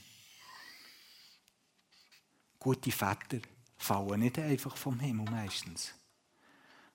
Gute 2.59 2.91
Väter 2.91 3.39
fallen 3.77 4.19
nicht 4.21 4.39
einfach 4.39 4.75
vom 4.77 4.99
Himmel 4.99 5.29
meistens. 5.29 5.93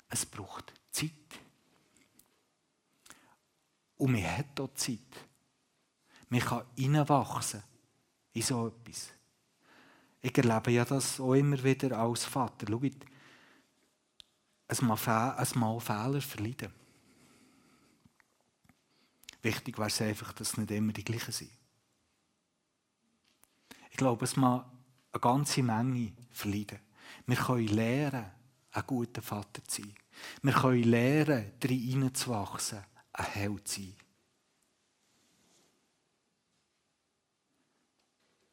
Es 0.09 0.25
braucht 0.25 0.73
Zeit. 0.91 1.11
Und 3.97 4.13
man 4.13 4.25
hat 4.25 4.61
auch 4.61 4.73
Zeit. 4.75 4.99
Man 6.29 6.41
kann 6.41 6.65
hineinwachsen 6.77 7.63
in 8.33 8.43
so 8.43 8.69
etwas. 8.69 9.11
Ich 10.21 10.37
erlebe 10.37 10.71
ja 10.71 10.85
das 10.85 11.21
auch 11.21 11.35
immer 11.35 11.63
wieder 11.63 11.99
als 11.99 12.25
Vater. 12.25 12.67
Schaut, 12.67 13.07
es 14.69 14.81
mal 14.81 14.97
Fehler 14.97 16.21
verleiden. 16.21 16.84
Wichtig 19.45 19.77
wäre 19.77 19.89
es 19.89 20.01
einfach, 20.01 20.33
dass 20.33 20.53
es 20.53 20.57
nicht 20.57 20.71
immer 20.71 20.95
die 20.95 21.05
gleichen 21.05 21.31
sind. 21.31 21.51
Ich 23.91 23.99
glaube, 23.99 24.25
es 24.25 24.37
mal 24.37 24.65
eine 25.13 25.21
ganze 25.21 25.63
Menge 25.63 26.13
verleiden. 26.31 26.81
Wir 27.27 27.37
können 27.37 27.69
lernen, 27.69 28.25
ein 28.73 28.87
guter 28.87 29.21
Vater 29.21 29.63
zu 29.65 29.83
sein. 29.83 29.95
Wir 30.41 30.53
können 30.55 30.85
lernen, 30.85 31.53
darin 31.61 31.79
hineinzuwachsen, 31.79 32.83
ein 33.13 33.25
Held 33.27 33.69
zu 33.69 33.83
sein. 33.83 33.95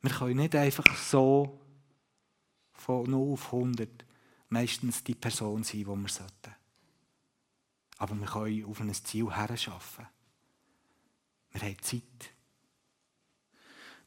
Wir 0.01 0.11
können 0.11 0.37
nicht 0.37 0.55
einfach 0.55 0.97
so 0.97 1.57
von 2.73 3.09
0 3.09 3.33
auf 3.33 3.45
100 3.53 4.05
meistens 4.49 5.05
die 5.05 5.15
Person 5.15 5.63
sein, 5.63 5.79
die 5.79 5.87
wir 5.87 6.09
sollten. 6.09 6.55
Aber 7.97 8.13
wir 8.13 8.27
können 8.27 8.65
auf 8.65 8.81
ein 8.81 8.93
Ziel 8.93 9.31
herschaffen. 9.31 10.05
Wir 11.51 11.61
haben 11.61 11.81
Zeit. 11.81 12.03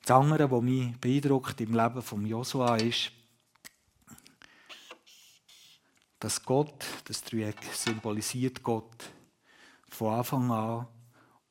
Das 0.03 0.11
andere, 0.17 0.51
was 0.51 0.63
mich 0.63 0.97
beeindruckt 0.99 1.61
im 1.61 1.75
Leben 1.75 2.03
von 2.03 2.27
Josua 2.27 2.77
ist, 2.77 3.11
dass 6.19 6.43
Gott, 6.43 6.85
das 7.05 7.23
Dreieck 7.23 7.63
symbolisiert 7.73 8.63
Gott 8.63 9.11
von 9.89 10.15
Anfang 10.15 10.51
an, 10.51 10.89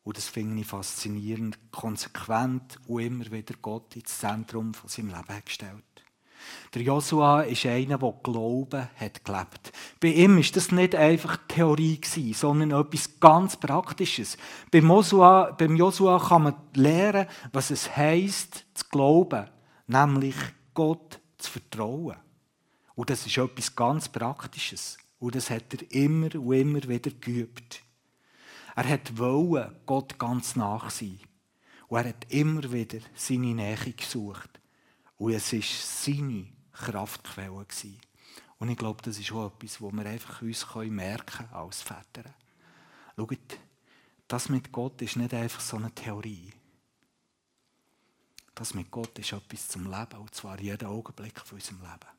und 0.03 0.17
das 0.17 0.27
finde 0.27 0.62
ich 0.62 0.67
faszinierend, 0.67 1.58
konsequent 1.71 2.77
und 2.88 3.01
immer 3.01 3.32
wieder 3.32 3.56
Gott 3.62 3.95
ins 3.95 4.19
Zentrum 4.19 4.73
von 4.73 4.89
seinem 4.89 5.10
Leben 5.10 5.45
gestellt. 5.45 6.03
Der 6.73 6.82
Joshua 6.82 7.41
ist 7.41 7.65
einer, 7.65 7.97
der 7.97 8.13
Glauben 8.23 8.89
hat 8.95 9.23
gelebt. 9.23 9.71
Bei 9.99 10.08
ihm 10.08 10.38
ist 10.39 10.56
das 10.56 10.71
nicht 10.71 10.95
einfach 10.95 11.38
Theorie 11.47 12.01
gewesen, 12.01 12.34
sondern 12.34 12.71
etwas 12.71 13.19
ganz 13.19 13.58
Praktisches. 13.58 14.38
Beim 14.71 14.88
Joshua, 14.88 15.51
beim 15.51 15.75
Joshua 15.75 16.19
kann 16.19 16.43
man 16.43 16.56
lernen, 16.73 17.27
was 17.51 17.69
es 17.69 17.95
heisst, 17.95 18.65
zu 18.73 18.86
glauben, 18.89 19.49
nämlich 19.88 20.36
Gott 20.73 21.19
zu 21.38 21.51
vertrauen. 21.51 22.17
Und 22.95 23.10
das 23.10 23.25
ist 23.25 23.38
etwas 23.38 23.75
ganz 23.75 24.10
Praktisches. 24.10 24.97
Und 25.19 25.36
das 25.36 25.49
hat 25.49 25.73
er 25.73 25.91
immer 25.91 26.34
und 26.36 26.53
immer 26.53 26.84
wieder 26.84 27.12
geübt. 27.12 27.82
Er 28.75 28.89
hat 28.89 29.17
wollen 29.17 29.75
Gott 29.86 30.17
ganz 30.17 30.56
nach 30.56 30.89
sein. 30.89 31.19
Und 31.88 31.99
er 31.99 32.10
hat 32.10 32.25
immer 32.29 32.71
wieder 32.71 32.99
seine 33.13 33.53
Nähe 33.53 33.93
gesucht. 33.95 34.53
Und 35.23 35.31
es 35.31 35.53
war 35.53 35.62
seine 35.62 36.47
Kraftquelle. 36.73 37.65
Und 38.59 38.69
ich 38.69 38.77
glaube, 38.77 39.01
das 39.03 39.17
ist 39.17 39.31
auch 39.31 39.53
etwas, 39.55 39.79
wo 39.79 39.89
wir 39.89 40.05
einfach 40.05 40.41
uns 40.41 40.67
merken 40.75 41.47
als 41.53 41.81
Väter. 41.81 42.25
Schaut, 43.15 43.57
das 44.27 44.49
mit 44.49 44.69
Gott 44.73 45.01
ist 45.01 45.15
nicht 45.15 45.33
einfach 45.33 45.62
so 45.62 45.77
eine 45.77 45.95
Theorie. 45.95 46.51
Das 48.53 48.73
mit 48.73 48.91
Gott 48.91 49.17
ist 49.17 49.31
etwas 49.31 49.69
zum 49.69 49.89
Leben, 49.89 50.19
und 50.19 50.36
zwar 50.36 50.59
jeden 50.59 50.89
Augenblick 50.89 51.39
von 51.39 51.57
unserem 51.57 51.79
Leben. 51.79 52.12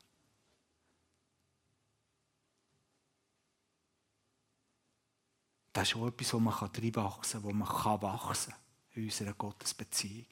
Das 5.73 5.89
ist 5.89 5.95
auch 5.95 6.07
etwas, 6.07 6.33
wo 6.33 6.39
man 6.39 6.55
reinwachsen 6.55 7.43
kann, 7.43 7.49
wo 7.51 7.53
man 7.53 8.01
wachsen 8.01 8.51
kann 8.51 8.61
in 8.93 9.03
unserer 9.03 9.33
Gottesbeziehung. 9.35 10.25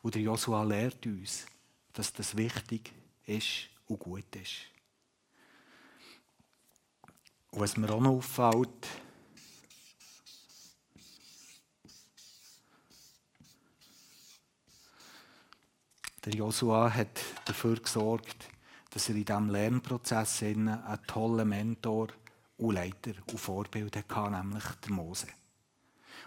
Und 0.00 0.16
Joshua 0.16 0.62
lehrt 0.62 1.04
uns, 1.04 1.44
dass 1.96 2.12
das 2.12 2.36
wichtig 2.36 2.92
ist 3.24 3.70
und 3.86 3.98
gut 3.98 4.36
ist. 4.36 4.52
Und 7.50 7.60
was 7.60 7.76
mir 7.78 7.90
auch 7.90 8.00
noch 8.00 8.16
auffällt, 8.16 8.86
der 16.26 16.34
Joshua 16.34 16.92
hat 16.92 17.18
dafür 17.46 17.76
gesorgt, 17.76 18.50
dass 18.90 19.08
er 19.08 19.14
in 19.14 19.24
diesem 19.24 19.48
Lernprozess 19.48 20.42
einen 20.42 20.78
tollen 21.06 21.48
Mentor 21.48 22.08
und 22.58 22.74
Leiter 22.74 23.12
und 23.26 23.40
Vorbild 23.40 23.96
hatte, 23.96 24.30
nämlich 24.30 24.64
der 24.84 24.92
Mose. 24.92 25.28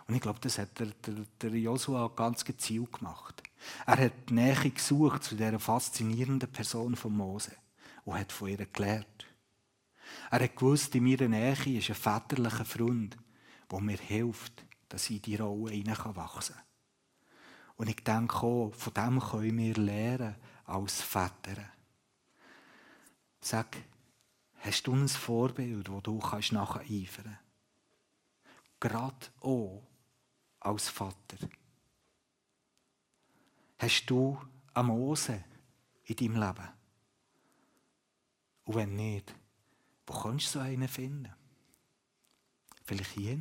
Und 0.08 0.16
ich 0.16 0.22
glaube, 0.22 0.40
das 0.40 0.58
hat 0.58 0.70
der, 0.80 1.52
Joshua 1.52 2.08
ganz 2.16 2.44
gezielt 2.44 2.92
gemacht. 2.92 3.44
Er 3.86 3.98
hat 3.98 4.30
die 4.30 4.34
Nähe 4.34 4.72
gesucht 4.72 5.24
zu 5.24 5.36
dieser 5.36 5.60
faszinierenden 5.60 6.52
Person 6.52 6.95
von 6.95 7.15
Mose 7.15 7.56
und 8.06 8.17
hat 8.17 8.32
von 8.32 8.50
ihr 8.50 8.65
gelernt. 8.65 9.26
Er 10.32 10.43
hat 10.43 10.56
gewusst, 10.56 10.95
in 10.95 11.04
meiner 11.04 11.28
Nähe 11.28 11.78
ist 11.78 11.89
ein 11.89 11.95
väterlicher 11.95 12.65
Freund, 12.65 13.17
der 13.72 13.80
mir 13.80 13.98
hilft, 13.98 14.65
dass 14.88 15.10
ich 15.10 15.17
in 15.17 15.22
die 15.22 15.36
Rolle 15.36 15.74
hineinwachsen 15.74 16.56
kann. 16.56 16.63
Und 17.78 17.89
ich 17.89 18.04
denke 18.04 18.38
auch, 18.38 18.74
von 18.74 18.93
dem 18.93 19.19
können 19.19 19.58
wir 19.58 19.76
lernen 19.76 20.36
als 20.65 21.02
Väter. 21.02 21.63
Sag, 23.41 23.78
hast 24.58 24.84
du 24.84 24.93
ein 24.93 25.08
Vorbild, 25.08 25.88
das 25.88 26.04
du 26.04 26.19
nacheifern 26.52 27.24
kannst? 27.24 27.39
Gerade 28.80 29.28
auch 29.41 29.84
als 30.60 30.89
Vater. 30.89 31.38
Hast 33.80 34.06
du 34.08 34.38
eine 34.74 34.88
Mose 34.88 35.46
in 36.04 36.15
deinem 36.18 36.36
Leben? 36.36 36.70
Und 38.65 38.76
wenn 38.76 38.96
nicht, 38.96 39.34
wo 40.06 40.13
kannst 40.13 40.48
du 40.48 40.60
so 40.60 40.60
einen 40.60 40.89
finden? 40.89 41.34
Vielleicht 42.84 43.12
hier? 43.12 43.39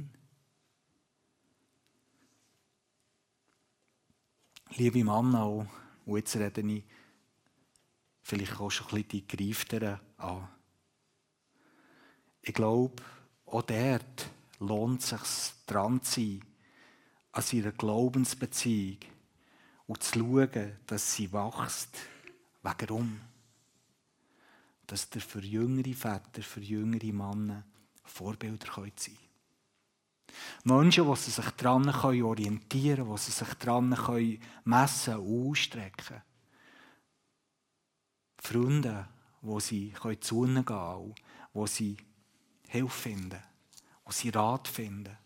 Liebe 4.77 5.03
Männer 5.03 5.43
auch, 5.43 5.67
und 6.07 6.17
jetzt 6.17 6.37
rede 6.37 6.61
ich 6.61 6.85
vielleicht 8.23 8.61
auch 8.61 8.71
schon 8.71 8.87
ein 8.87 9.03
bisschen 9.03 9.09
die 9.09 9.27
Gereifteren 9.27 9.99
an. 10.19 10.49
Ich 12.43 12.55
glaube, 12.55 13.03
auch 13.47 13.63
dort 13.63 14.31
lohnt 14.61 15.03
es 15.03 15.09
sich, 15.09 15.65
dran 15.67 16.01
zu 16.03 16.21
sein, 16.21 16.45
an 17.33 17.45
ihrer 17.51 17.73
Glaubensbeziehung 17.73 18.99
und 19.89 20.03
zu 20.03 20.21
schauen, 20.21 20.77
dass 20.87 21.15
sie 21.15 21.33
wächst. 21.33 21.97
Warum? 22.63 23.21
Dass 24.87 25.09
ihr 25.15 25.21
für 25.21 25.41
jüngere 25.41 25.95
Väter, 25.95 26.43
für 26.43 26.61
jüngere 26.61 27.13
Männer 27.13 27.65
Vorbilder 28.05 28.67
sein 28.75 28.93
können. 28.95 29.19
Menschen, 30.65 31.07
die 31.07 31.17
sich 31.17 31.51
daran 31.51 31.89
orientieren 31.89 32.69
können, 32.69 33.17
die 33.17 33.31
sich 33.31 33.55
daran 33.55 34.39
messen 34.65 35.17
und 35.17 35.49
ausstrecken. 35.49 36.23
Freunde, 38.39 39.09
wo 39.41 39.59
sie 39.59 39.93
zu 40.21 40.45
ihnen 40.45 40.65
gehen 40.65 40.65
können, 40.65 41.15
wo 41.53 41.67
sie 41.67 41.97
Hilfe 42.69 42.91
finden, 42.91 43.43
wo 44.05 44.13
sie 44.13 44.29
Rat 44.29 44.69
finden, 44.69 45.17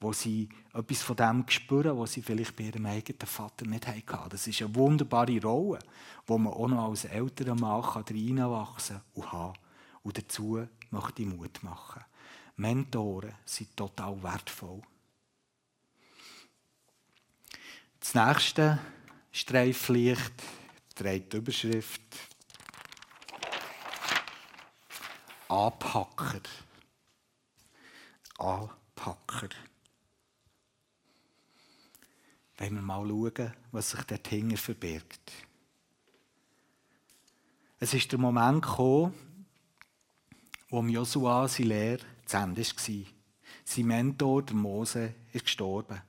wo 0.00 0.12
sie 0.12 0.48
etwas 0.72 1.02
von 1.02 1.16
dem 1.16 1.44
spüren, 1.48 1.98
was 1.98 2.14
sie 2.14 2.22
vielleicht 2.22 2.56
bei 2.56 2.64
ihrem 2.64 2.86
eigenen 2.86 3.26
Vater 3.26 3.66
nicht 3.66 3.86
hatten. 3.86 4.30
Das 4.30 4.46
ist 4.46 4.62
eine 4.62 4.74
wunderbare 4.74 5.40
Rolle, 5.42 5.78
wo 6.26 6.38
man 6.38 6.54
auch 6.54 6.68
noch 6.68 6.88
als 6.88 7.04
älterer 7.04 7.54
Mann 7.54 7.82
reinwachsen 7.82 8.96
kann 8.96 9.04
und 9.14 9.32
haben. 9.32 9.58
Und 10.02 10.16
dazu 10.16 10.66
möchte 10.90 11.22
ich 11.22 11.28
Mut 11.28 11.62
machen. 11.62 12.02
Mentoren 12.56 13.34
sind 13.44 13.76
total 13.76 14.22
wertvoll. 14.22 14.82
Das 18.00 18.14
nächste 18.14 18.78
Streiflicht 19.32 20.32
trägt 20.94 21.32
die 21.32 21.36
Überschrift 21.36 22.00
Anpacker. 25.48 26.40
Anpacker. 28.38 29.48
Wenn 32.60 32.74
wir 32.74 32.82
mal 32.82 33.08
schauen, 33.08 33.54
was 33.72 33.90
sich 33.90 34.02
dort 34.02 34.28
hinten 34.28 34.58
verbirgt. 34.58 35.32
Es 37.78 37.94
ist 37.94 38.12
der 38.12 38.18
Moment 38.18 38.60
gekommen, 38.60 39.14
wo 40.68 40.82
Joshua 40.82 41.48
seine 41.48 41.68
Lehre 41.70 42.04
zu 42.26 42.36
Ende 42.36 42.60
war. 42.60 43.06
Sein 43.64 43.86
Mentor, 43.86 44.42
der 44.42 44.56
Mose, 44.56 45.14
ist 45.32 45.46
gestorben. 45.46 46.02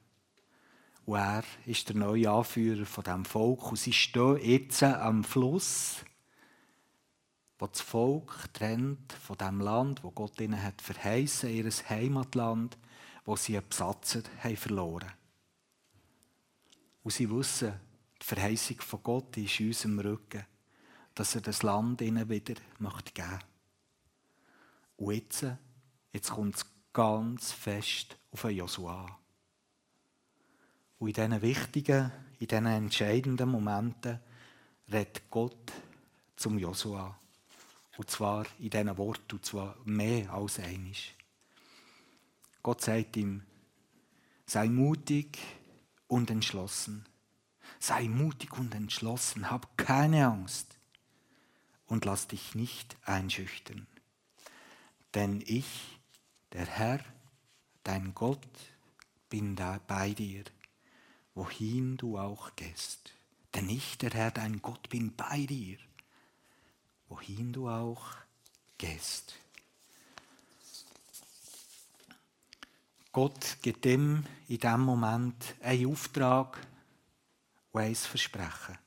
Und 1.06 1.16
er 1.16 1.46
ist 1.66 1.88
der 1.88 1.96
neue 1.96 2.30
Anführer 2.30 2.86
von 2.86 3.06
diesem 3.06 3.24
Volk. 3.24 3.72
Und 3.72 3.78
sie 3.78 3.94
stehen 3.94 4.44
jetzt 4.44 4.84
am 4.84 5.24
Fluss, 5.24 6.04
wo 7.60 7.68
das 7.68 7.80
Volk 7.80 8.50
trennt 8.52 9.14
von 9.14 9.38
dem 9.38 9.62
Land, 9.62 10.04
wo 10.04 10.12
Gott 10.12 10.42
ihnen 10.42 10.62
hat 10.62 10.82
verheißen, 10.82 11.50
ihr 11.50 11.72
Heimatland, 11.88 12.78
wo 13.24 13.38
sie 13.38 13.58
einen 13.58 13.70
Besatzer 13.70 14.24
haben 14.44 14.58
verloren. 14.58 15.14
Und 17.04 17.12
sie 17.12 17.30
wissen, 17.30 17.74
die 18.22 18.26
Verheißung 18.26 18.80
von 18.82 19.04
Gott 19.04 19.38
ist 19.38 19.60
in 19.60 19.68
unserem 19.68 20.00
Rücken, 20.00 20.46
dass 21.16 21.36
er 21.36 21.42
das 21.42 21.64
Land 21.64 22.02
ihnen 22.02 22.30
wieder 22.30 22.54
geben 22.54 22.62
möchte. 22.80 23.40
Und 24.98 25.14
jetzt, 25.14 25.46
jetzt 26.14 26.30
kommt 26.30 26.56
es 26.56 26.66
ganz 26.94 27.52
fest 27.52 28.18
auf 28.32 28.44
Joshua. 28.44 29.18
Und 31.00 31.08
in 31.08 31.14
diesen 31.14 31.42
wichtigen, 31.42 32.12
in 32.40 32.48
diesen 32.48 32.66
entscheidenden 32.68 33.50
Momenten 33.50 34.20
redet 34.92 35.30
Gott 35.32 35.72
zum 36.36 36.60
Joshua. 36.60 37.18
Und 37.98 38.10
zwar 38.10 38.46
in 38.60 38.70
diesen 38.70 38.98
Worten, 38.98 39.36
und 39.36 39.46
zwar 39.46 39.76
mehr 39.84 40.32
als 40.32 40.60
einisch. 40.60 41.16
Gott 42.62 42.82
sagt 42.82 43.18
ihm, 43.18 43.44
sei 44.46 44.70
mutig 44.70 45.40
und 46.12 46.30
entschlossen. 46.30 47.06
Sei 47.80 48.08
mutig 48.08 48.54
und 48.58 48.76
entschlossen, 48.76 49.50
hab 49.50 49.78
keine 49.78 50.28
Angst 50.28 50.78
und 51.88 52.06
lass 52.06 52.28
dich 52.28 52.56
nicht 52.56 52.98
einschüchtern. 53.06 53.88
Denn 55.14 55.42
ich, 55.46 56.00
der 56.54 56.66
Herr, 56.66 57.00
dein 57.84 58.14
Gott, 58.14 58.48
bin 59.30 59.56
da 59.56 59.80
bei 59.88 60.12
dir 60.12 60.44
wohin 61.34 61.98
du 61.98 62.18
auch 62.18 62.56
gehst. 62.56 63.14
Denn 63.54 63.70
ich, 63.70 63.98
der 63.98 64.12
Herr, 64.12 64.32
dein 64.32 64.62
Gott, 64.62 64.90
bin 64.90 65.16
bei 65.16 65.46
dir, 65.46 65.78
wohin 67.08 67.54
du 67.54 67.70
auch 67.70 68.16
gehst. 68.78 69.36
Gott 73.12 73.58
gibt 73.62 73.86
ihm 73.86 74.24
in 74.48 74.58
diesem 74.58 74.82
Moment 74.82 75.56
einen 75.62 75.92
Auftrag 75.92 76.58
und 77.72 77.82
ein 77.82 77.96
Versprechen. 77.96 78.78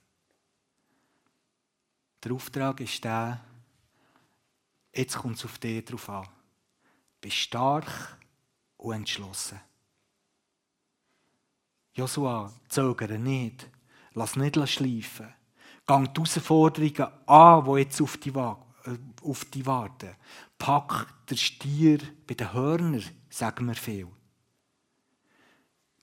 Der 2.23 2.33
Auftrag 2.33 2.81
ist 2.81 3.05
der, 3.05 3.41
jetzt 4.95 5.19
kommt 5.19 5.37
es 5.37 5.45
auf 5.45 5.59
dich 5.59 5.85
drauf 5.85 6.09
an. 6.09 6.29
Bist 7.21 7.37
stark 7.37 8.19
und 8.79 8.95
entschlossen. 8.95 9.61
Joshua, 11.93 12.51
zögere 12.69 13.19
nicht. 13.19 13.69
Lass 14.15 14.37
nicht 14.37 14.57
schleifen. 14.69 15.35
Gang 15.87 16.13
die 16.15 16.21
Herausforderungen 16.21 17.13
an, 17.27 17.65
die 17.65 17.81
jetzt 17.81 18.01
auf 18.01 18.17
dich, 18.17 18.35
äh, 18.35 18.99
auf 19.23 19.45
dich 19.45 19.67
warten. 19.67 20.17
Pack 20.57 21.27
den 21.27 21.37
Stier 21.37 21.99
bei 22.27 22.35
den 22.35 22.53
Hörnern, 22.53 23.05
sagen 23.35 23.67
wir 23.67 23.75
viel. 23.75 24.07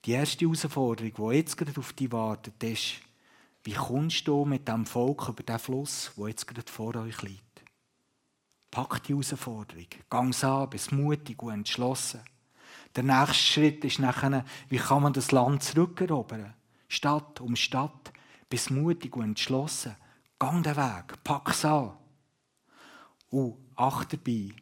Die 0.04 0.12
erste 0.12 0.44
Herausforderung, 0.44 1.30
die 1.30 1.36
jetzt 1.36 1.56
gerade 1.56 1.78
auf 1.78 1.92
dich 1.94 2.12
wartet, 2.12 2.62
ist, 2.62 2.96
wie 3.64 3.72
kommst 3.72 4.26
du 4.28 4.44
mit 4.44 4.68
dem 4.68 4.84
Volk 4.84 5.28
über 5.28 5.42
den 5.42 5.58
Fluss, 5.58 6.12
der 6.16 6.28
jetzt 6.28 6.46
gerade 6.46 6.70
vor 6.70 6.94
euch 6.96 7.22
liegt? 7.22 7.62
Pack 8.70 9.04
die 9.04 9.12
Herausforderung. 9.12 9.86
Gang 10.10 10.44
an, 10.44 10.70
bist 10.70 10.92
mutig 10.92 11.42
und 11.42 11.52
entschlossen. 11.52 12.20
Der 12.96 13.04
nächste 13.04 13.34
Schritt 13.34 13.84
ist 13.84 13.98
nachher, 13.98 14.44
wie 14.68 14.78
kann 14.78 15.02
man 15.02 15.12
das 15.12 15.30
Land 15.30 15.62
zurückerobern? 15.62 16.54
Stadt 16.88 17.40
um 17.40 17.56
Stadt, 17.56 18.12
bis 18.50 18.68
mutig 18.68 19.16
und 19.16 19.24
entschlossen. 19.24 19.96
Gang 20.38 20.62
den 20.62 20.76
Weg, 20.76 21.22
pack 21.24 21.50
es 21.50 21.64
an. 21.64 21.96
Und 23.30 23.56
achte 23.76 24.18
dabei 24.18 24.54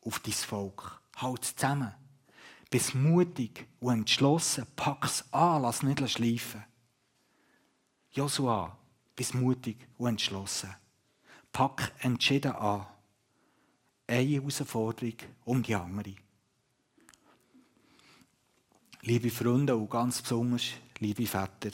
auf 0.00 0.18
dein 0.18 0.32
Volk. 0.32 1.01
Halt 1.22 1.44
zusammen. 1.44 1.94
Bis 2.70 2.94
mutig 2.94 3.66
und 3.80 3.92
entschlossen, 3.92 4.66
pack 4.76 5.04
es 5.04 5.24
an, 5.32 5.62
lass 5.62 5.82
nicht 5.82 6.08
schleifen. 6.10 6.64
Joshua, 8.10 8.76
bis 9.14 9.34
mutig 9.34 9.76
und 9.98 10.08
entschlossen. 10.08 10.74
Pack 11.52 11.92
entschieden 12.00 12.52
an. 12.52 12.86
Eine 14.06 14.22
Herausforderung 14.22 15.16
um 15.44 15.62
die 15.62 15.74
andere. 15.74 16.14
Liebe 19.02 19.30
Freunde 19.30 19.76
und 19.76 19.90
ganz 19.90 20.22
besonders 20.22 20.70
liebe 20.98 21.26
Väter, 21.26 21.72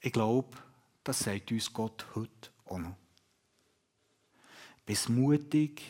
ich 0.00 0.12
glaube, 0.12 0.56
das 1.04 1.18
sagt 1.20 1.52
uns 1.52 1.72
Gott 1.72 2.06
heute 2.14 2.50
auch 2.64 2.78
noch. 2.78 2.96
Bist 4.86 5.08
mutig 5.08 5.82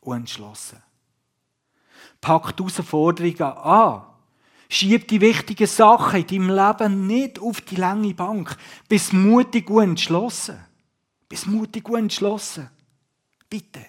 und 0.00 0.16
entschlossen. 0.18 0.82
Pack 2.20 2.56
die 2.56 2.62
Herausforderungen 2.62 3.42
an. 3.42 4.02
Schieb 4.68 5.08
die 5.08 5.20
wichtigen 5.20 5.66
Sachen 5.66 6.20
in 6.20 6.26
deinem 6.26 6.54
Leben 6.54 7.06
nicht 7.06 7.40
auf 7.40 7.60
die 7.60 7.76
lange 7.76 8.14
Bank. 8.14 8.56
Bist 8.88 9.12
mutig 9.12 9.68
und 9.68 9.82
entschlossen. 9.82 10.58
Bist 11.28 11.46
mutig 11.46 11.88
und 11.88 11.98
entschlossen. 11.98 12.70
Bitte. 13.48 13.84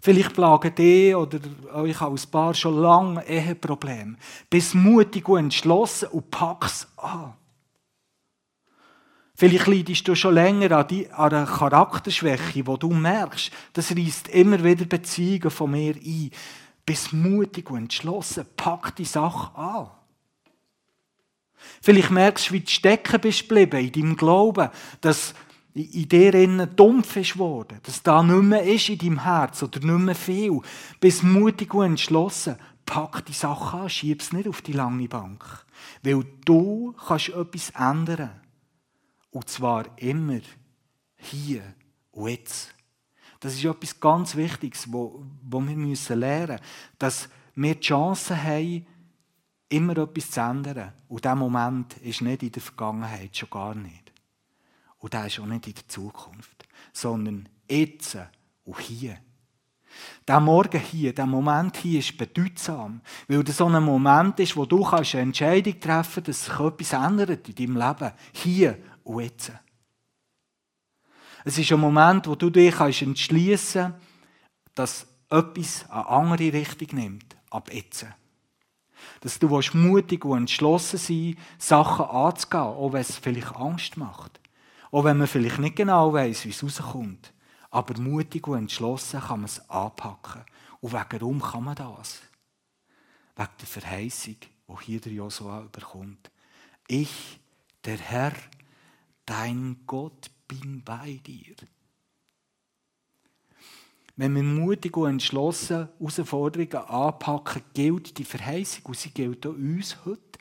Vielleicht 0.00 0.34
plagen 0.34 0.74
die 0.74 1.14
oder 1.14 1.40
euch 1.72 2.00
als 2.00 2.26
Paar 2.26 2.54
schon 2.54 2.78
lange 2.78 3.26
Eheprobleme. 3.26 4.16
Bist 4.50 4.74
mutig 4.74 5.26
und 5.28 5.38
entschlossen 5.38 6.08
und 6.10 6.30
pack's 6.30 6.86
an. 6.96 7.34
Vielleicht 9.36 9.66
leidest 9.66 10.08
du 10.08 10.14
schon 10.14 10.34
länger 10.34 10.72
an, 10.72 10.88
die, 10.88 11.10
einer 11.12 11.44
Charakterschwäche, 11.44 12.66
wo 12.66 12.78
du 12.78 12.88
merkst, 12.88 13.52
das 13.74 13.94
reißt 13.94 14.28
immer 14.28 14.64
wieder 14.64 14.86
Beziehungen 14.86 15.50
von 15.50 15.70
mir 15.70 15.94
ein. 15.94 16.30
Bist 16.86 17.12
mutig 17.12 17.70
und 17.70 17.78
entschlossen, 17.78 18.46
pack 18.56 18.96
die 18.96 19.04
Sache 19.04 19.54
an. 19.54 19.90
Vielleicht 21.82 22.10
merkst 22.10 22.48
du, 22.48 22.54
wie 22.54 22.60
du 22.60 22.70
stecken 22.70 23.20
bist 23.20 23.48
geblieben 23.48 23.84
in 23.84 23.92
deinem 23.92 24.16
Glauben, 24.16 24.70
dass 25.02 25.34
in 25.74 26.08
dir 26.08 26.32
innen 26.32 26.74
dumpf 26.74 27.16
ist 27.16 27.36
worden, 27.36 27.80
dass 27.82 28.02
da 28.02 28.22
nicht 28.22 28.42
mehr 28.42 28.62
ist 28.62 28.88
in 28.88 28.98
deinem 28.98 29.22
Herz 29.22 29.62
oder 29.62 29.80
nicht 29.80 30.04
mehr 30.04 30.14
viel. 30.14 30.60
Bist 31.00 31.22
mutig 31.22 31.74
und 31.74 31.84
entschlossen. 31.84 32.56
Pack 32.86 33.26
die 33.26 33.32
Sache 33.32 33.76
an, 33.76 33.90
schieb 33.90 34.22
es 34.22 34.32
nicht 34.32 34.48
auf 34.48 34.62
die 34.62 34.72
lange 34.72 35.08
Bank. 35.08 35.44
Weil 36.02 36.24
du 36.44 36.94
kannst 37.06 37.30
etwas 37.30 37.70
ändern. 37.70 38.45
Und 39.36 39.50
zwar 39.50 39.84
immer 39.98 40.40
hier 41.18 41.62
und 42.10 42.30
jetzt. 42.30 42.74
Das 43.38 43.52
ist 43.52 43.66
etwas 43.66 44.00
ganz 44.00 44.34
Wichtiges, 44.34 44.90
wo, 44.90 45.26
wo 45.42 45.60
wir 45.60 45.76
lernen 46.16 46.54
müssen. 46.54 46.60
Dass 46.98 47.28
wir 47.54 47.74
die 47.74 47.80
Chance 47.80 48.42
haben, 48.42 48.86
immer 49.68 49.98
etwas 49.98 50.30
zu 50.30 50.40
ändern. 50.40 50.94
Und 51.06 51.22
dieser 51.22 51.34
Moment 51.34 51.98
ist 51.98 52.22
nicht 52.22 52.44
in 52.44 52.52
der 52.52 52.62
Vergangenheit, 52.62 53.36
schon 53.36 53.50
gar 53.50 53.74
nicht. 53.74 54.10
Und 54.96 55.12
der 55.12 55.26
ist 55.26 55.38
auch 55.38 55.44
nicht 55.44 55.66
in 55.66 55.74
der 55.74 55.86
Zukunft, 55.86 56.66
sondern 56.94 57.46
jetzt 57.68 58.16
und 58.64 58.80
hier. 58.80 59.18
Der 60.26 60.40
Morgen 60.40 60.80
hier, 60.80 61.14
der 61.14 61.26
Moment 61.26 61.76
hier 61.76 61.98
ist 61.98 62.16
bedeutsam, 62.16 63.02
weil 63.28 63.44
das 63.44 63.58
so 63.58 63.66
ein 63.66 63.82
Moment 63.82 64.40
ist, 64.40 64.56
wo 64.56 64.64
du 64.64 64.82
kannst 64.82 65.14
eine 65.14 65.24
Entscheidung 65.24 65.78
treffen 65.78 66.24
kannst, 66.24 66.28
dass 66.28 66.44
sich 66.46 66.58
etwas 66.58 66.92
ändert 66.94 67.46
in 67.50 67.54
deinem 67.54 67.76
Leben. 67.76 68.12
Hier 68.32 68.78
und 69.06 69.22
jetzt. 69.22 69.52
Es 71.44 71.58
ist 71.58 71.70
ein 71.72 71.80
Moment, 71.80 72.26
wo 72.26 72.34
du 72.34 72.50
dich 72.50 72.80
entschließen 72.80 73.92
kannst, 73.92 74.06
dass 74.74 75.06
etwas 75.30 75.88
eine 75.90 76.06
andere 76.06 76.52
Richtung 76.52 76.88
nimmt, 76.98 77.36
ab 77.50 77.72
jetzt. 77.72 78.06
Dass 79.20 79.38
du 79.38 79.60
mutig 79.74 80.24
und 80.24 80.38
entschlossen 80.38 80.98
sein 80.98 81.36
Sachen 81.58 82.06
anzugehen, 82.06 82.62
auch 82.62 82.92
wenn 82.92 83.00
es 83.00 83.16
vielleicht 83.16 83.54
Angst 83.54 83.96
macht. 83.96 84.40
Auch 84.90 85.04
wenn 85.04 85.18
man 85.18 85.26
vielleicht 85.26 85.58
nicht 85.58 85.76
genau 85.76 86.12
weiß, 86.12 86.44
wie 86.44 86.50
es 86.50 86.62
rauskommt. 86.62 87.32
Aber 87.70 88.00
mutig 88.00 88.46
und 88.46 88.58
entschlossen 88.58 89.20
kann 89.20 89.40
man 89.40 89.46
es 89.46 89.70
anpacken. 89.70 90.44
Und 90.80 90.92
warum 90.92 91.40
kann 91.40 91.64
man 91.64 91.74
das? 91.74 92.22
Wegen 93.36 93.50
der 93.60 93.66
Verheißung, 93.66 94.36
die 94.40 94.84
hier 94.84 95.00
der 95.00 95.12
Josua 95.12 95.62
überkommt. 95.62 96.30
Ich, 96.88 97.40
der 97.84 97.98
Herr, 97.98 98.32
dein 99.26 99.82
Gott, 99.86 100.30
bin 100.48 100.82
bei 100.82 101.20
dir. 101.26 101.54
Wenn 104.16 104.34
wir 104.34 104.42
mutig 104.42 104.96
und 104.96 105.10
entschlossen 105.10 105.88
Herausforderungen 105.98 106.74
anpacken, 106.74 107.62
gilt 107.74 108.16
die 108.16 108.24
Verheißung 108.24 108.86
und 108.86 108.96
sie 108.96 109.10
gilt 109.10 109.46
auch 109.46 109.50
uns 109.50 109.96
heute. 110.06 110.38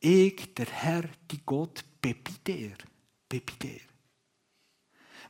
Ich, 0.00 0.54
der 0.54 0.66
Herr, 0.66 1.04
die 1.30 1.40
Gott, 1.44 1.84
bin 2.00 2.16
bei 2.24 2.32
dir. 2.46 2.72
Bin 3.28 3.42
bei 3.44 3.52
dir. 3.60 3.80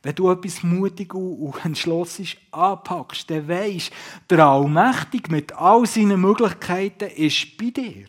Wenn 0.03 0.15
du 0.15 0.29
etwas 0.29 0.63
mutig 0.63 1.13
und 1.13 1.65
entschlossen 1.65 2.27
anpackst, 2.51 3.29
dann 3.29 3.47
weisst 3.47 3.91
der 4.29 4.45
Allmächtige 4.45 5.31
mit 5.31 5.51
all 5.53 5.85
seinen 5.85 6.21
Möglichkeiten 6.21 7.09
ist 7.09 7.57
bei 7.57 7.71
dir. 7.71 8.05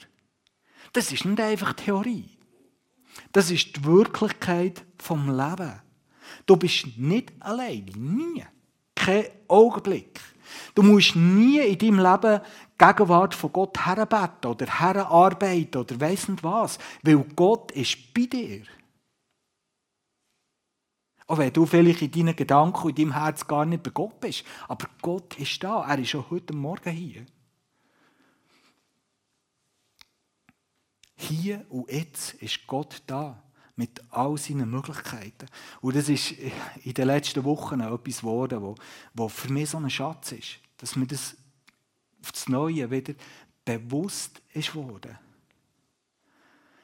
Das 0.92 1.10
ist 1.10 1.24
nicht 1.24 1.40
einfach 1.40 1.72
Theorie. 1.72 2.35
Das 3.32 3.50
ist 3.50 3.76
die 3.76 3.84
Wirklichkeit 3.84 4.84
vom 4.98 5.28
Leben. 5.28 5.80
Du 6.46 6.56
bist 6.56 6.86
nicht 6.96 7.32
allein, 7.40 7.84
nie 7.96 8.44
keinen 8.94 9.26
Augenblick. 9.48 10.20
Du 10.74 10.82
musst 10.82 11.16
nie 11.16 11.58
in 11.58 11.78
deinem 11.78 11.98
Leben 11.98 12.40
die 12.80 12.84
Gegenwart 12.84 13.34
von 13.34 13.52
Gott 13.52 13.78
herbeten 13.84 14.50
oder 14.50 14.66
herarbeiten 14.66 15.80
oder 15.80 16.00
weiss 16.00 16.28
nicht 16.28 16.42
was, 16.42 16.78
weil 17.02 17.18
Gott 17.34 17.72
ist 17.72 18.12
bei 18.14 18.26
dir. 18.26 18.62
Auch 21.28 21.38
wenn 21.38 21.52
du 21.52 21.66
vielleicht 21.66 22.02
in 22.02 22.12
deinen 22.12 22.36
Gedanken 22.36 22.86
und 22.86 22.98
in 22.98 23.10
deinem 23.10 23.20
Herz 23.20 23.46
gar 23.46 23.64
nicht 23.64 23.82
bei 23.82 23.90
Gott 23.90 24.20
bist. 24.20 24.44
Aber 24.68 24.86
Gott 25.02 25.36
ist 25.38 25.62
da. 25.62 25.84
Er 25.88 25.98
ist 25.98 26.10
schon 26.10 26.24
heute 26.30 26.54
Morgen 26.54 26.90
hier. 26.90 27.26
Hier 31.16 31.64
und 31.70 31.90
jetzt 31.90 32.34
ist 32.34 32.66
Gott 32.66 33.02
da 33.06 33.42
mit 33.74 34.02
all 34.10 34.36
seinen 34.38 34.70
Möglichkeiten. 34.70 35.46
Und 35.80 35.96
das 35.96 36.08
ist 36.08 36.32
in 36.82 36.94
den 36.94 37.06
letzten 37.06 37.44
Wochen 37.44 37.80
etwas 37.80 38.20
geworden, 38.20 38.62
wo, 38.62 38.74
wo 39.14 39.28
für 39.28 39.52
mich 39.52 39.70
so 39.70 39.78
ein 39.78 39.90
Schatz 39.90 40.32
ist, 40.32 40.58
dass 40.78 40.96
mir 40.96 41.06
das 41.06 41.36
aufs 42.22 42.48
Neue 42.48 42.90
wieder 42.90 43.14
bewusst 43.64 44.40
ist 44.52 44.74
worden. 44.74 45.18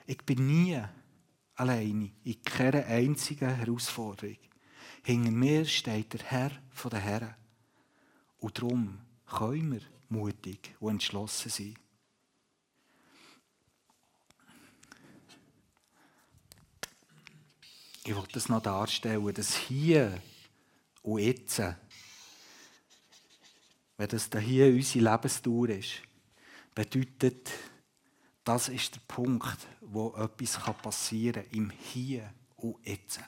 Ich 0.06 0.18
bin 0.18 0.46
nie 0.46 0.80
alleine 1.54 2.10
in 2.24 2.42
keiner 2.42 2.84
einzigen 2.86 3.54
Herausforderung. 3.54 4.36
Hinter 5.02 5.30
mir 5.30 5.64
steht 5.64 6.12
der 6.12 6.20
Herr 6.24 6.50
von 6.70 6.90
den 6.90 7.00
Herren. 7.00 7.34
Und 8.38 8.58
darum 8.58 8.98
können 9.26 9.72
wir 9.72 9.80
mutig 10.08 10.74
und 10.80 10.92
entschlossen 10.92 11.50
sein. 11.50 11.74
Ich 18.04 18.16
wollte 18.16 18.32
das 18.32 18.48
noch 18.48 18.62
darstellen, 18.62 19.32
dass 19.32 19.54
hier 19.54 20.20
und 21.02 21.20
jetzt, 21.20 21.62
wenn 23.96 24.08
das 24.08 24.28
hier 24.40 24.66
unsere 24.66 25.04
Lebensdauer 25.04 25.68
ist, 25.68 26.02
bedeutet, 26.74 27.48
das 28.42 28.68
ist 28.68 28.96
der 28.96 29.00
Punkt, 29.06 29.56
wo 29.80 30.14
etwas 30.16 30.58
passieren 30.82 31.44
kann, 31.44 31.52
im 31.52 31.70
Hier 31.70 32.34
und 32.56 32.84
Jetzt. 32.84 33.20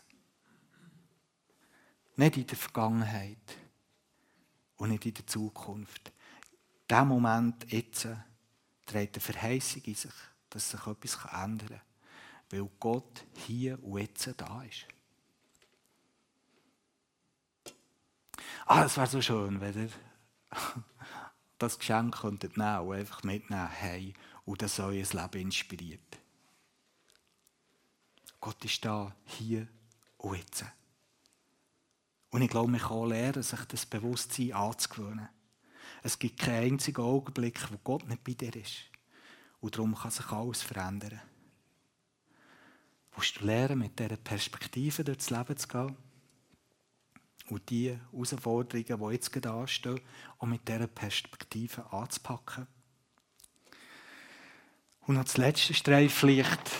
Nicht 2.17 2.37
in 2.37 2.47
der 2.47 2.57
Vergangenheit 2.57 3.57
und 4.77 4.91
nicht 4.91 5.07
in 5.07 5.15
der 5.15 5.27
Zukunft. 5.27 6.13
Der 6.91 7.05
Moment 7.05 7.71
jetzt 7.73 8.09
trägt 8.87 9.17
eine 9.17 9.21
Verheißung 9.21 9.83
in 9.85 9.95
sich, 9.95 10.13
dass 10.51 10.71
sich 10.71 10.85
etwas 10.85 11.19
ändern 11.33 11.69
kann 11.69 11.81
weil 12.51 12.69
Gott 12.79 13.25
hier 13.47 13.83
und 13.83 14.01
jetzt 14.01 14.29
da 14.37 14.63
ist. 14.63 14.87
Ah, 18.67 18.85
es 18.85 18.97
wäre 18.97 19.07
so 19.07 19.21
schön, 19.21 19.61
wenn 19.61 19.75
ihr 19.75 19.91
das 21.59 21.79
Geschenk 21.79 22.17
könntet 22.21 22.57
nehmen 22.57 22.79
und 22.79 22.95
einfach 22.95 23.23
mitnehmen 23.23 23.69
hey, 23.69 24.15
und 24.45 24.63
das 24.63 24.79
euer 24.81 24.93
Leben 24.93 25.41
inspiriert. 25.41 26.19
Gott 28.41 28.65
ist 28.65 28.85
da, 28.85 29.15
hier 29.25 29.67
und 30.19 30.37
jetzt. 30.37 30.65
Und 32.31 32.43
ich 32.43 32.51
glaube, 32.51 32.71
man 32.71 32.81
kann 32.81 33.09
lernen, 33.09 33.43
sich 33.43 33.65
das 33.67 33.87
Bewusstsein 33.87 34.53
anzugewöhnen. 34.53 35.29
Es 36.03 36.19
gibt 36.19 36.41
keinen 36.41 36.73
einzigen 36.73 37.03
Augenblick, 37.03 37.71
wo 37.71 37.79
Gott 37.85 38.09
nicht 38.09 38.25
bei 38.25 38.35
dir 38.35 38.55
ist. 38.57 38.91
Und 39.61 39.77
darum 39.77 39.95
kann 39.95 40.11
sich 40.11 40.31
alles 40.31 40.63
verändern 40.63 41.21
musst 43.17 43.41
du 43.41 43.45
lernen, 43.47 43.79
mit 43.79 43.99
dieser 43.99 44.17
Perspektive 44.17 45.05
durchs 45.05 45.31
Leben 45.31 45.57
zu 45.57 45.69
gehen 45.69 45.97
und 47.49 47.71
die 47.71 47.99
Herausforderungen, 48.13 48.99
die 48.99 49.15
jetzt 49.15 49.33
gerade 49.33 49.51
anstehen, 49.51 50.01
auch 50.39 50.47
mit 50.47 50.67
dieser 50.67 50.87
Perspektive 50.87 51.93
anzupacken. 51.93 52.67
Und 55.07 55.19
als 55.19 55.37
letzte 55.37 55.75
Streiflicht 55.75 56.71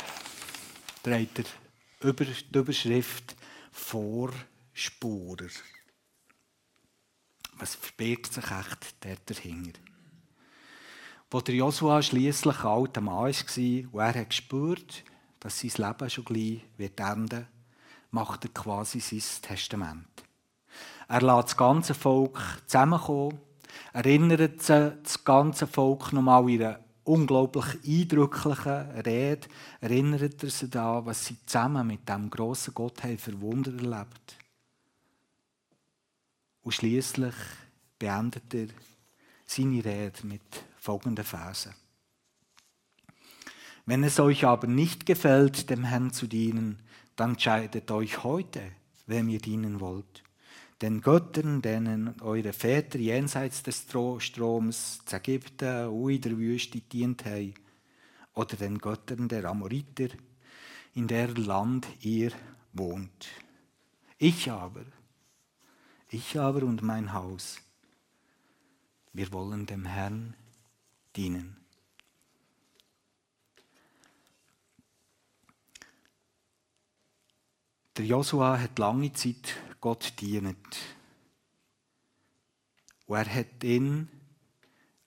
dreht 1.03 1.39
er 1.39 2.09
über 2.09 2.25
die 2.25 2.59
Überschrift 2.59 3.37
Vorspurer. 3.71 5.51
Was 7.59 7.75
verbirgt 7.75 8.33
sich 8.33 8.45
echt 8.45 8.95
dort 9.01 9.31
dahinter? 9.31 9.81
Wo 11.31 11.41
der 11.41 11.55
Joshua 11.55 12.01
schliesslich 12.03 12.61
ein 12.61 12.67
alter 12.67 13.01
Mann 13.01 13.17
war 13.17 13.93
und 13.93 14.01
er 14.01 14.15
hat 14.15 14.31
gespürt, 14.31 15.05
dass 15.45 15.61
sein 15.61 15.73
Leben 15.77 16.11
schon 16.11 16.25
gleich 16.25 16.63
wird 16.79 16.99
enden, 16.99 17.47
macht 18.13 18.47
er 18.47 18.51
quasi 18.51 18.99
sein 18.99 19.43
Testament. 19.43 20.25
Er 21.07 21.21
lässt 21.21 21.49
das 21.49 21.57
ganze 21.59 21.93
Volk 21.93 22.41
zusammenkommen, 22.67 23.39
erinnert 23.93 24.69
das 24.71 25.23
ganze 25.23 25.67
Volk 25.67 26.15
nochmal 26.15 26.49
in 26.49 26.63
einer 26.63 26.81
unglaublich 27.05 27.67
eindrücklichen 27.87 28.91
Rede, 29.03 29.47
erinnert 29.83 30.43
er 30.43 30.51
sie 30.51 30.71
daran, 30.71 31.05
was 31.05 31.27
sie 31.27 31.37
zusammen 31.45 31.89
mit 31.89 32.09
dem 32.09 32.31
grossen 32.31 32.73
Gott 32.73 33.03
haben 33.03 33.19
für 33.19 33.39
Wunder 33.39 33.73
erlebt. 33.73 34.37
Und 36.63 36.73
schließlich 36.73 37.35
beendet 37.99 38.55
er 38.55 38.69
seine 39.45 39.85
Rede 39.85 40.27
mit 40.27 40.65
folgenden 40.79 41.27
Versen. 41.27 41.75
Wenn 43.87 44.03
es 44.03 44.19
euch 44.19 44.45
aber 44.45 44.67
nicht 44.67 45.05
gefällt, 45.05 45.69
dem 45.69 45.85
Herrn 45.85 46.13
zu 46.13 46.27
dienen, 46.27 46.79
dann 47.17 47.33
entscheidet 47.33 47.91
euch 47.91 48.25
heute, 48.25 48.63
wem 49.07 49.29
ihr 49.29 49.41
dienen 49.41 49.81
wollt. 49.81 50.23
Den 50.81 51.03
Göttern, 51.03 51.61
denen 51.63 52.21
eure 52.21 52.53
Väter 52.53 52.99
jenseits 52.99 53.63
des 53.63 53.87
Stroms 54.19 55.05
zu 55.05 55.17
Ägypten 55.17 55.89
und 55.89 56.11
in 56.11 56.21
der 56.21 56.39
Wüste 56.39 56.81
dient 56.81 57.25
haben, 57.25 57.55
oder 58.35 58.57
den 58.57 58.79
Göttern 58.79 59.29
der 59.29 59.45
Amoriter, 59.45 60.09
in 60.95 61.07
der 61.07 61.29
Land 61.29 61.87
ihr 62.01 62.33
wohnt. 62.73 63.29
Ich 64.19 64.51
aber, 64.51 64.85
ich 66.09 66.39
aber 66.39 66.63
und 66.63 66.83
mein 66.83 67.13
Haus, 67.13 67.61
wir 69.13 69.33
wollen 69.33 69.67
dem 69.67 69.85
Herrn 69.85 70.35
dienen. 71.15 71.64
Der 77.97 78.07
Josua 78.07 78.59
hat 78.59 78.77
lange 78.81 79.13
Zeit 79.13 79.55
Gott 79.81 80.21
dient. 80.21 80.57
Und 83.07 83.17
er 83.17 83.33
hat 83.33 83.63
ihn, 83.63 84.09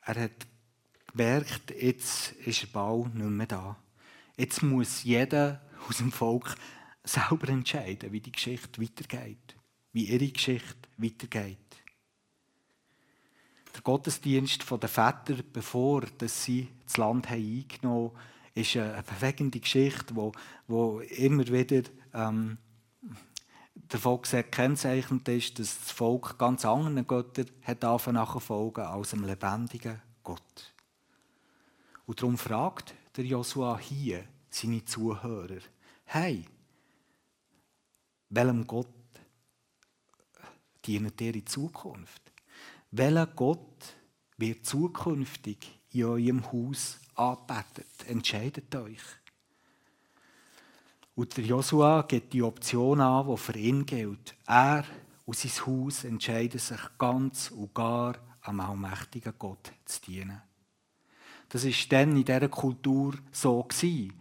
er 0.03 0.23
hat 0.23 0.47
gemerkt, 1.11 1.71
jetzt 1.71 2.31
ist 2.45 2.61
der 2.61 2.67
Bau 2.67 3.09
nicht 3.13 3.29
mehr 3.29 3.45
da. 3.45 3.75
Jetzt 4.38 4.63
muss 4.63 5.03
jeder 5.03 5.61
aus 5.89 5.97
dem 5.97 6.13
Volk 6.13 6.55
selber 7.03 7.49
entscheiden, 7.49 8.13
wie 8.13 8.21
die 8.21 8.31
Geschichte 8.31 8.81
weitergeht, 8.81 9.57
wie 9.91 10.05
ihre 10.05 10.29
Geschichte 10.29 10.88
weitergeht. 10.95 11.57
Der 13.75 13.81
Gottesdienst 13.81 14.63
der 14.71 14.89
Väter, 14.89 15.43
bevor 15.51 16.03
sie 16.21 16.69
das 16.85 16.95
Land 16.95 17.29
eingenommen 17.29 18.11
haben, 18.11 18.19
ist 18.53 18.77
eine 18.77 19.03
bewegende 19.03 19.59
Geschichte, 19.59 20.15
wo 20.67 20.99
immer 21.01 21.47
wieder 21.47 21.81
ähm, 22.13 22.57
davon 23.88 24.21
kennzeichnet 24.21 25.28
ist, 25.28 25.59
dass 25.59 25.80
das 25.80 25.91
Volk 25.91 26.38
ganz 26.38 26.65
anderen 26.65 27.05
Göttern 27.07 27.49
hat 27.63 27.84
nachfolgen 27.84 28.86
als 28.86 29.13
einem 29.13 29.25
lebendigen 29.25 30.01
Gott. 30.23 30.73
Und 32.05 32.21
darum 32.21 32.38
fragt 32.38 32.93
der 33.15 33.25
Josua 33.25 33.78
hier 33.78 34.23
seine 34.49 34.84
Zuhörer, 34.86 35.59
hey, 36.05 36.45
welchem 38.30 38.65
Gott 38.65 38.88
dient 40.86 41.19
ihr 41.21 41.36
in 41.36 41.45
Zukunft? 41.45 42.21
Welcher 42.91 43.28
Gott 43.28 43.95
wird 44.38 44.65
zukünftig 44.65 45.80
in 45.91 46.05
eurem 46.05 46.51
Haus 46.51 46.99
anbetet? 47.15 48.07
Entscheidet 48.07 48.73
euch. 48.75 49.01
Und 51.18 51.36
der 51.36 51.45
Josua 51.45 52.03
gibt 52.03 52.34
die 52.34 52.43
Option 52.43 53.01
an, 53.01 53.28
die 53.28 53.38
für 53.38 53.57
ihn 53.57 53.88
gilt. 53.88 54.36
Er 54.45 54.86
und 55.26 55.36
sein 55.36 55.65
Haus 55.65 56.03
entscheiden 56.03 56.59
sich 56.59 56.80
ganz 56.99 57.49
und 57.49 57.74
gar 57.74 58.13
am 58.41 58.59
allmächtigen 58.59 59.34
Gott 59.39 59.72
zu 59.86 59.99
dienen. 60.01 60.43
Das 61.49 61.65
war 61.65 61.72
dann 61.89 62.15
in 62.15 62.24
dieser 62.24 62.49
Kultur 62.49 63.15
so. 63.32 63.63
Gewesen. 63.63 64.13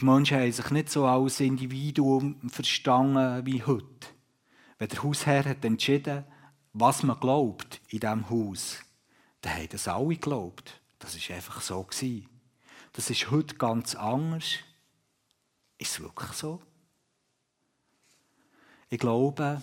Die 0.00 0.04
Menschen 0.04 0.40
haben 0.40 0.50
sich 0.50 0.70
nicht 0.72 0.90
so 0.90 1.06
als 1.06 1.38
Individuum 1.38 2.40
verstanden 2.48 3.46
wie 3.46 3.62
heute. 3.62 4.08
Wenn 4.78 4.88
der 4.88 5.04
Hausherr 5.04 5.44
hat 5.44 5.64
entschieden 5.64 6.24
was 6.72 7.04
man 7.04 7.20
glaubt 7.20 7.80
in 7.90 8.00
diesem 8.00 8.28
Haus, 8.28 8.80
dann 9.42 9.54
haben 9.54 9.68
das 9.70 9.86
alle 9.86 10.08
geglaubt. 10.08 10.80
Das 10.98 11.14
war 11.14 11.36
einfach 11.36 11.60
so. 11.60 11.84
Gewesen. 11.84 12.28
Das 12.92 13.08
ist 13.08 13.30
heute 13.30 13.54
ganz 13.54 13.94
anders. 13.94 14.58
Ist 15.80 15.92
es 15.92 16.00
wirklich 16.00 16.32
so? 16.32 16.60
Ich 18.90 18.98
glaube, 18.98 19.62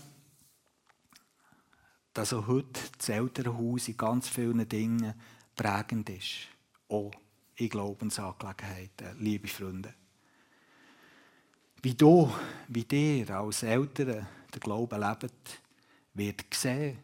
dass 2.11 2.33
auch 2.33 2.47
heute 2.47 2.81
das 2.97 3.09
Elternhaus 3.09 3.87
in 3.87 3.97
ganz 3.97 4.27
vielen 4.27 4.67
Dingen 4.67 5.13
prägend 5.55 6.09
ist. 6.09 6.47
Auch 6.89 7.11
in 7.57 7.69
Glaubensangelegenheiten, 7.69 9.19
liebe 9.19 9.47
Freunde. 9.47 9.93
Wie 11.83 11.93
du, 11.93 12.33
wie 12.67 12.85
dir 12.85 13.29
als 13.29 13.61
Eltern 13.61 14.25
den 14.51 14.59
Glauben 14.59 14.99
lebt, 14.99 15.61
wird 16.15 16.49
gesehen 16.49 16.97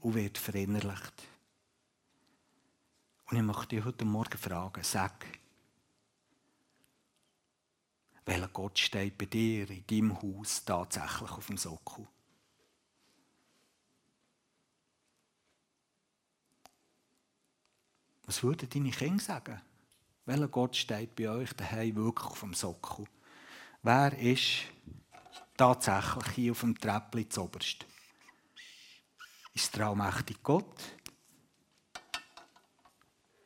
und 0.00 0.14
wird 0.16 0.38
verinnerlicht. 0.38 1.22
Und 3.26 3.36
ich 3.36 3.42
möchte 3.44 3.76
dich 3.76 3.84
heute 3.84 4.04
Morgen 4.04 4.38
fragen, 4.38 4.82
sag, 4.82 5.24
welcher 8.30 8.48
Gott 8.48 8.78
steht 8.78 9.18
bei 9.18 9.26
dir 9.26 9.68
in 9.68 9.84
deinem 9.88 10.22
Haus 10.22 10.64
tatsächlich 10.64 11.32
auf 11.32 11.46
dem 11.48 11.56
Sockel? 11.56 12.06
Was 18.22 18.44
würden 18.44 18.68
deine 18.70 18.92
Kinder 18.92 19.20
sagen? 19.20 19.60
Welcher 20.26 20.46
Gott 20.46 20.76
steht 20.76 21.16
bei 21.16 21.28
euch 21.28 21.52
daheim 21.54 21.96
wirklich 21.96 22.30
auf 22.30 22.38
dem 22.38 22.54
Sockel? 22.54 23.06
Wer 23.82 24.16
ist 24.16 24.62
tatsächlich 25.56 26.28
hier 26.36 26.52
auf 26.52 26.60
dem 26.60 26.78
Treppli 26.78 27.28
zuoberst? 27.28 27.84
Ist 29.54 29.76
der 29.76 29.88
allmächtige 29.88 30.38
Gott? 30.44 30.80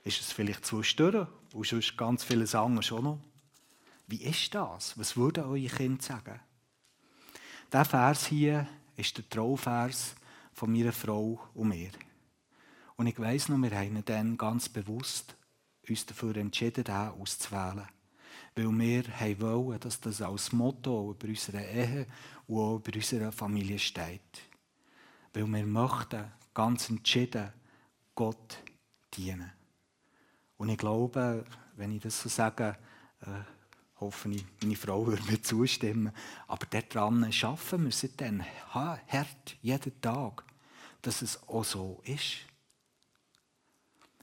Ist 0.03 0.21
es 0.21 0.31
vielleicht 0.31 0.67
zwischendurch 0.67 1.27
und 1.55 1.67
sonst 1.67 1.97
ganz 1.97 2.23
viele 2.23 2.45
anderes 2.59 2.85
schon 2.85 3.05
noch? 3.05 3.34
Wie 4.07 4.23
ist 4.23 4.55
das? 4.55 4.99
Was 4.99 5.17
würden 5.17 5.45
eure 5.45 5.67
Kinder 5.67 6.03
sagen? 6.03 6.41
Dieser 7.73 7.85
Vers 7.85 8.27
hier 8.27 8.67
ist 8.97 9.17
der 9.17 9.29
Trauvers 9.29 10.15
von 10.53 10.71
meiner 10.73 10.93
Frau 10.93 11.41
und 11.55 11.69
mir. 11.69 11.91
Und 12.97 13.07
ich 13.07 13.19
weiss 13.19 13.49
noch, 13.49 13.59
wir 13.59 13.77
haben 13.77 14.05
dann 14.05 14.37
ganz 14.37 14.69
bewusst 14.69 15.35
uns 15.89 16.07
dafür 16.07 16.37
entschieden, 16.37 16.85
den 16.85 16.95
auszuwählen. 16.95 17.89
Weil 18.55 18.79
wir 18.79 19.41
wollen, 19.41 19.81
dass 19.81 20.01
das 20.01 20.23
als 20.23 20.53
Motto 20.53 21.11
über 21.11 21.29
unsere 21.29 21.65
Ehe 21.65 22.07
und 22.47 22.59
auch 22.59 22.77
über 22.77 22.95
unsere 22.95 23.33
Familie 23.33 23.79
steht. 23.79 24.43
Weil 25.33 25.47
wir 25.47 25.67
möchten 25.67 26.31
ganz 26.53 26.89
entschieden 26.89 27.53
Gott 28.15 28.63
dienen. 29.13 29.51
Und 30.57 30.69
ich 30.69 30.79
glaube, 30.79 31.45
wenn 31.77 31.91
ich 31.91 32.03
das 32.03 32.21
so 32.21 32.29
sage, 32.29 32.77
äh, 33.23 33.54
hoffe 34.05 34.31
ich, 34.31 34.45
meine 34.63 34.77
Frau 34.77 35.07
würde 35.07 35.23
mir 35.25 35.43
zustimmen. 35.43 36.13
Aber 36.47 36.67
daran 36.67 37.33
schaffen 37.33 37.91
wir 37.91 38.11
dann 38.17 38.45
hart, 38.71 39.57
jeden 39.63 40.01
Tag, 40.01 40.45
dass 41.03 41.23
es 41.23 41.43
auch 41.49 41.65
so 41.65 42.01
ist. 42.05 42.37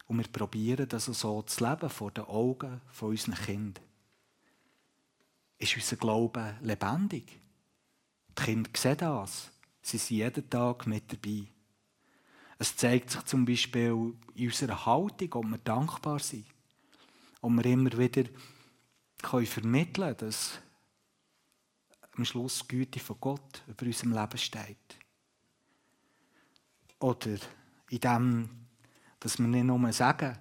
Und 0.08 0.18
wir 0.18 0.28
probieren 0.28 0.90
das 0.90 1.10
auch 1.10 1.14
so 1.14 1.42
zu 1.44 1.64
leben 1.64 1.90
vor 1.90 2.12
den 2.12 2.26
Augen 2.26 2.82
von 2.92 3.10
unseren 3.10 3.36
Kindern. 3.36 3.84
Ist 5.58 5.76
unser 5.76 5.96
Glaube 5.96 6.56
lebendig? 6.62 7.40
Die 8.38 8.44
Kinder 8.44 8.70
sehen 8.76 8.98
das. 8.98 9.52
Sie 9.82 9.98
sind 9.98 10.18
jeden 10.18 10.50
Tag 10.50 10.88
mit 10.88 11.12
dabei. 11.12 11.48
Es 12.58 12.76
zeigt 12.76 13.10
sich 13.10 13.24
zum 13.24 13.46
Beispiel 13.46 14.14
in 14.36 14.48
unserer 14.48 14.86
Haltung, 14.86 15.34
ob 15.34 15.46
wir 15.46 15.58
dankbar 15.60 16.20
sind. 16.20 16.46
Ob 17.42 17.52
wir 17.54 17.66
immer 17.66 17.98
wieder 17.98 18.30
können 19.22 19.46
vermitteln 19.46 20.18
können, 20.18 20.18
dass 20.18 20.60
am 22.18 22.26
Schluss 22.26 22.60
die 22.60 22.68
Güte 22.68 23.00
von 23.00 23.18
Gott 23.20 23.64
über 23.68 23.86
unserem 23.86 24.14
Leben 24.14 24.38
steht. 24.38 24.98
Oder 27.00 27.38
in 27.90 28.00
dem, 28.00 28.50
dass 29.20 29.40
wir 29.40 29.48
nicht 29.48 29.64
nur 29.64 29.94
sagen, 29.94 30.38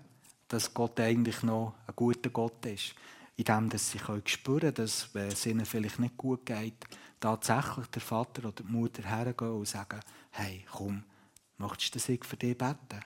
dass 0.49 0.75
Gott 0.75 0.99
eigentlich 1.01 1.43
noch 1.43 1.75
ein 1.87 1.95
guter 1.95 2.31
Gott 2.31 2.67
ist, 2.67 2.95
in 3.37 3.45
dem, 3.45 3.71
dass 3.71 3.91
sie 3.91 3.99
spüren 3.99 4.25
können, 4.25 4.75
dass, 4.75 5.15
wenn 5.15 5.29
es 5.29 5.47
ihnen 5.47 5.65
vielleicht 5.65 5.99
nicht 5.99 6.17
gut 6.17 6.45
geht, 6.45 6.85
tatsächlich 7.19 7.87
der 7.87 8.03
Vater 8.03 8.49
oder 8.49 8.63
die 8.63 8.73
Mutter 8.73 9.03
hergehen 9.03 9.53
und 9.53 9.69
sagen, 9.69 10.01
hey, 10.33 10.67
komm, 10.71 11.05
möchtest 11.57 11.95
du, 11.95 11.99
dass 11.99 12.09
ich 12.09 12.25
für 12.25 12.37
dich 12.37 12.59
beten? 12.59 13.01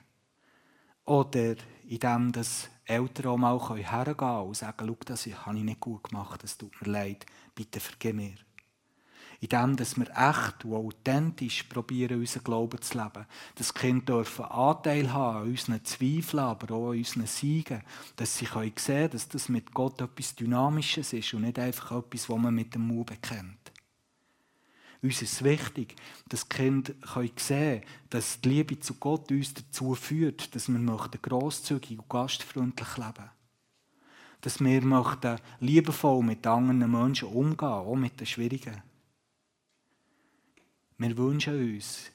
Oder 1.05 1.57
in 1.87 1.99
dem, 1.99 2.32
dass 2.32 2.68
Eltern 2.85 3.26
auch 3.26 3.37
mal 3.37 3.76
hergehen 3.76 4.16
können 4.16 4.43
und 4.43 4.57
sagen, 4.57 4.87
schau, 4.87 4.97
das 5.05 5.26
habe 5.26 5.59
ich 5.59 5.64
nicht 5.64 5.80
gut 5.80 6.05
gemacht, 6.05 6.43
es 6.45 6.59
tut 6.59 6.72
mir 6.82 6.93
leid, 6.93 7.26
bitte 7.55 7.80
vergib 7.80 8.16
mir 8.16 8.35
in 9.45 9.49
dem, 9.49 9.76
dass 9.76 9.99
wir 9.99 10.09
echt 10.11 10.64
und 10.64 10.74
authentisch 10.74 11.64
probieren, 11.64 12.20
unseren 12.20 12.45
Glauben 12.45 12.80
zu 12.80 12.97
leben. 12.97 13.26
Das 13.57 13.74
Kind 13.74 14.09
dürfen 14.09 14.47
Anteil 14.47 15.12
haben 15.12 15.37
an 15.37 15.49
unseren 15.51 15.85
Zweifeln, 15.85 16.43
aber 16.43 16.74
auch 16.74 16.91
an 16.93 16.99
unseren 16.99 17.26
Siegen, 17.26 17.82
dass 18.16 18.39
sie 18.39 18.47
sehen 18.47 18.74
können, 18.74 19.11
dass 19.11 19.28
das 19.28 19.51
mit 19.51 19.74
Gott 19.74 20.01
etwas 20.01 20.35
Dynamisches 20.35 21.12
ist 21.12 21.35
und 21.35 21.43
nicht 21.43 21.59
einfach 21.59 21.93
etwas, 21.93 22.28
was 22.28 22.39
man 22.39 22.55
mit 22.55 22.74
dem 22.74 22.87
Mund 22.87 23.07
bekennt. 23.07 23.64
Uns 25.05 25.21
ist 25.21 25.45
wichtig, 25.45 25.97
dass 26.31 26.49
die 26.49 26.57
Kinder 26.57 26.95
sehen 27.05 27.35
können, 27.37 27.83
dass 28.09 28.41
die 28.41 28.49
Liebe 28.49 28.81
zu 28.81 28.95
Gott 28.95 29.31
uns 29.31 29.53
dazu 29.53 29.95
führt, 29.95 30.55
dass 30.55 30.67
wir 30.67 31.09
grosszügig 31.21 31.99
und 31.99 32.09
gastfreundlich 32.09 32.97
leben 32.97 33.13
möchten. 33.13 33.31
Dass 34.41 34.61
wir 34.61 35.41
liebevoll 35.61 36.23
mit 36.23 36.47
anderen 36.47 36.91
Menschen 36.91 37.29
umgehen, 37.29 37.69
auch 37.69 37.95
mit 37.95 38.19
den 38.19 38.27
Schwierigen. 38.27 38.83
Wir 40.97 41.17
wünschen 41.19 41.75
uns, 41.75 42.11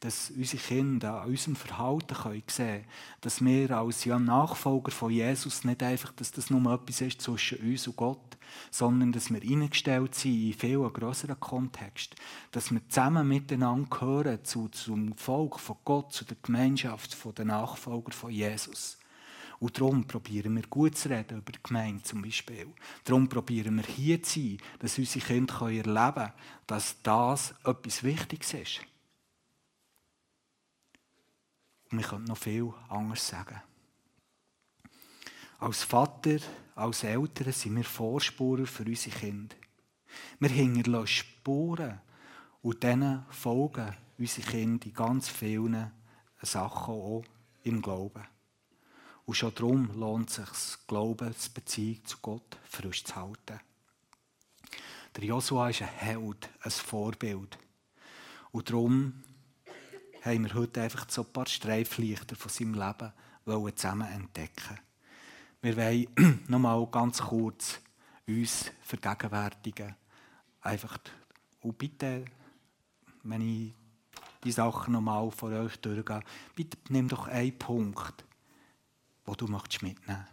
dass 0.00 0.30
unsere 0.30 0.62
Kinder 0.62 1.22
an 1.22 1.30
unserem 1.30 1.56
Verhalten 1.56 2.14
sehen 2.14 2.42
können, 2.46 2.84
dass 3.20 3.44
wir 3.44 3.70
als 3.70 4.06
Nachfolger 4.06 4.90
von 4.90 5.10
Jesus 5.10 5.64
nicht 5.64 5.82
einfach, 5.82 6.12
dass 6.12 6.30
das 6.30 6.50
nur 6.50 6.72
etwas 6.72 7.00
ist 7.00 7.22
zwischen 7.22 7.58
uns 7.58 7.86
und 7.86 7.96
Gott, 7.96 8.36
sondern 8.70 9.12
dass 9.12 9.32
wir 9.32 9.42
eingestellt 9.42 10.14
sind 10.14 10.34
in 10.34 10.52
viel 10.52 10.78
größeren 10.78 11.40
Kontext, 11.40 12.14
dass 12.52 12.70
wir 12.70 12.86
zusammen 12.88 13.26
miteinander 13.26 13.88
gehören 13.88 14.44
zu, 14.44 14.68
zum 14.68 15.16
Volk 15.16 15.58
von 15.58 15.76
Gott, 15.84 16.12
zu 16.12 16.24
der 16.24 16.36
Gemeinschaft 16.42 17.16
der 17.36 17.44
Nachfolger 17.44 18.12
von 18.12 18.30
Jesus. 18.30 18.98
Und 19.60 19.78
darum 19.78 20.06
probieren 20.06 20.56
wir 20.56 20.66
gut 20.68 20.98
zu 20.98 21.08
reden 21.08 21.38
über 21.38 21.52
die 21.52 21.62
Gemeinde 21.62 22.02
zum 22.02 22.20
Beispiel. 22.20 22.66
Darum 23.04 23.28
probieren 23.28 23.76
wir 23.76 23.84
hier 23.84 24.22
zu 24.22 24.40
sein, 24.40 24.58
dass 24.80 24.98
unsere 24.98 25.24
Kinder 25.24 25.60
erleben 25.62 25.84
können, 25.86 26.32
dass 26.66 26.96
das 27.02 27.54
etwas 27.64 28.02
Wichtiges 28.02 28.54
ist. 28.54 28.80
Und 31.94 32.00
wir 32.00 32.08
können 32.08 32.24
noch 32.24 32.38
viel 32.38 32.74
anderes 32.88 33.28
sagen. 33.28 33.62
Als 35.60 35.84
Vater, 35.84 36.38
als 36.74 37.04
Eltern 37.04 37.52
sind 37.52 37.76
wir 37.76 37.84
Vorspurer 37.84 38.66
für 38.66 38.82
unsere 38.82 39.16
Kinder. 39.16 39.54
Wir 40.40 40.48
hinterlassen 40.48 41.06
Spuren 41.06 42.00
und 42.62 42.82
denen 42.82 43.24
folgen 43.30 43.94
unsere 44.18 44.50
Kinder 44.50 44.86
in 44.86 44.92
ganz 44.92 45.28
vielen 45.28 45.92
Sachen 46.42 46.94
auch 46.94 47.22
im 47.62 47.80
Glauben. 47.80 48.26
Und 49.24 49.36
schon 49.36 49.54
darum 49.54 49.96
lohnt 49.96 50.30
es 50.30 50.34
sich, 50.34 50.86
Glaubensbeziehung 50.88 52.04
zu 52.04 52.18
Gott 52.20 52.58
frisch 52.64 53.04
zu 53.04 53.14
halten. 53.14 53.60
Der 55.14 55.24
Josua 55.24 55.68
ist 55.68 55.82
ein 55.82 55.86
Held, 55.86 56.50
ein 56.60 56.70
Vorbild. 56.72 57.56
Und 58.50 58.68
darum 58.68 59.23
haben 60.24 60.44
wir 60.44 60.54
heute 60.54 60.82
einfach 60.82 61.06
so 61.08 61.22
ein 61.22 61.32
paar 61.32 61.46
Streiflichter 61.46 62.34
von 62.34 62.50
seinem 62.50 62.74
Leben 62.74 63.12
wollen 63.44 63.76
zusammen 63.76 64.10
entdecken. 64.10 64.78
Wir 65.60 65.76
wollen 65.76 66.44
nochmal 66.48 66.86
ganz 66.86 67.20
kurz 67.20 67.80
uns 68.26 68.70
vergegenwärtigen. 68.82 69.94
Einfach, 70.62 70.98
und 71.60 71.76
bitte, 71.76 72.24
wenn 73.22 73.40
ich 73.42 73.74
die 74.42 74.52
Sachen 74.52 74.92
nochmal 74.92 75.30
vor 75.30 75.50
euch 75.50 75.76
durchgehe, 75.76 76.20
bitte 76.54 76.78
nimm 76.88 77.08
doch 77.08 77.28
einen 77.28 77.58
Punkt, 77.58 78.24
wo 79.24 79.34
du 79.34 79.46
möchtest 79.46 79.82
mitnehmen 79.82 80.26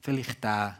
Vielleicht 0.00 0.44
der, 0.44 0.78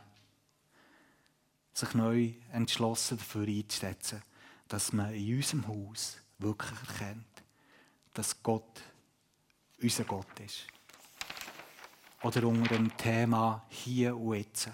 sich 1.73 1.95
neu 1.95 2.35
entschlossen 2.53 3.19
dafür 3.19 3.49
einzusetzen, 3.49 4.23
dass 4.69 4.93
man 4.93 5.15
in 5.15 5.37
unserem 5.37 5.67
Haus 5.67 6.19
wirklich 6.39 6.79
erkennt, 6.89 7.34
dass 8.15 8.43
Gott 8.43 8.83
unser 9.83 10.05
Gott 10.05 10.41
ist. 10.41 10.67
Oder 12.23 12.47
unter 12.47 12.77
dem 12.77 12.97
Thema 12.97 13.67
hier 13.69 14.17
und 14.17 14.37
jetzt. 14.37 14.71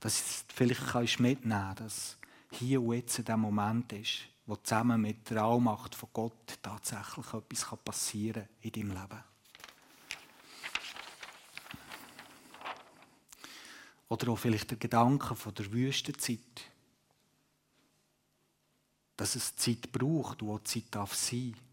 Dass 0.00 0.46
du 0.46 0.54
vielleicht 0.54 0.86
kannst 0.86 1.20
mitnehmen 1.20 1.74
dass 1.76 2.16
hier 2.50 2.80
und 2.80 2.94
jetzt 2.94 3.26
der 3.26 3.36
Moment 3.36 3.92
ist, 3.92 4.20
wo 4.46 4.56
zusammen 4.56 5.00
mit 5.00 5.28
der 5.28 5.42
Allmacht 5.42 5.94
von 5.94 6.08
Gott 6.12 6.58
tatsächlich 6.62 7.34
etwas 7.34 7.78
passieren 7.84 8.44
kann 8.44 8.48
in 8.62 8.72
deinem 8.72 8.90
Leben. 8.90 9.24
Oder 14.08 14.28
auch 14.32 14.38
vielleicht 14.38 14.70
der 14.70 14.78
Gedanke 14.78 15.34
von 15.34 15.54
der 15.54 15.72
Wüstenzeit. 15.72 16.70
Dass 19.16 19.36
es 19.36 19.56
Zeit 19.56 19.90
braucht, 19.92 20.42
wo 20.42 20.58
Zeit 20.58 20.86
darf 20.90 21.14
sein 21.14 21.54
um 21.54 21.71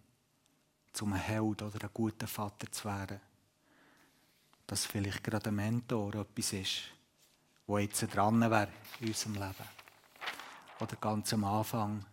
ein 1.01 1.13
Held 1.15 1.61
oder 1.61 1.83
ein 1.83 1.89
guter 1.93 2.27
Vater 2.27 2.71
zu 2.71 2.85
werden. 2.85 3.19
Dass 4.67 4.85
vielleicht 4.85 5.23
gerade 5.23 5.49
ein 5.49 5.55
Mentor 5.55 6.15
etwas 6.15 6.53
ist, 6.53 6.81
wo 7.65 7.77
jetzt 7.77 8.01
dran 8.13 8.39
wäre 8.41 8.69
in 8.99 9.07
unserem 9.07 9.33
Leben. 9.33 9.69
Oder 10.79 10.95
ganz 10.95 11.33
am 11.33 11.43
Anfang, 11.43 12.05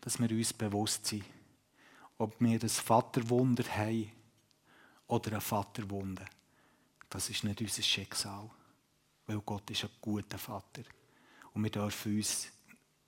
dass 0.00 0.18
wir 0.18 0.30
uns 0.30 0.52
bewusst 0.52 1.06
sind, 1.06 1.24
ob 2.18 2.40
wir 2.40 2.58
das 2.58 2.78
Vaterwunder 2.78 3.64
haben 3.64 4.10
oder 5.06 5.34
ein 5.34 5.40
Vaterwunder. 5.40 6.26
Das 7.08 7.30
ist 7.30 7.44
nicht 7.44 7.60
unser 7.60 7.82
Schicksal 7.82 8.50
weil 9.28 9.40
Gott 9.40 9.70
ist 9.70 9.84
ein 9.84 9.90
guter 10.00 10.38
Vater. 10.38 10.82
Und 11.52 11.62
wir 11.62 11.70
dürfen 11.70 12.16
uns 12.16 12.48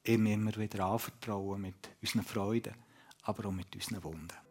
ihm 0.05 0.27
immer 0.27 0.55
wieder 0.57 0.85
anvertrauen 0.85 1.61
mit 1.63 1.91
unseren 2.01 2.23
Freuden, 2.23 2.75
aber 3.23 3.49
auch 3.49 3.53
mit 3.53 3.75
unseren 3.75 4.05
Wunden. 4.05 4.50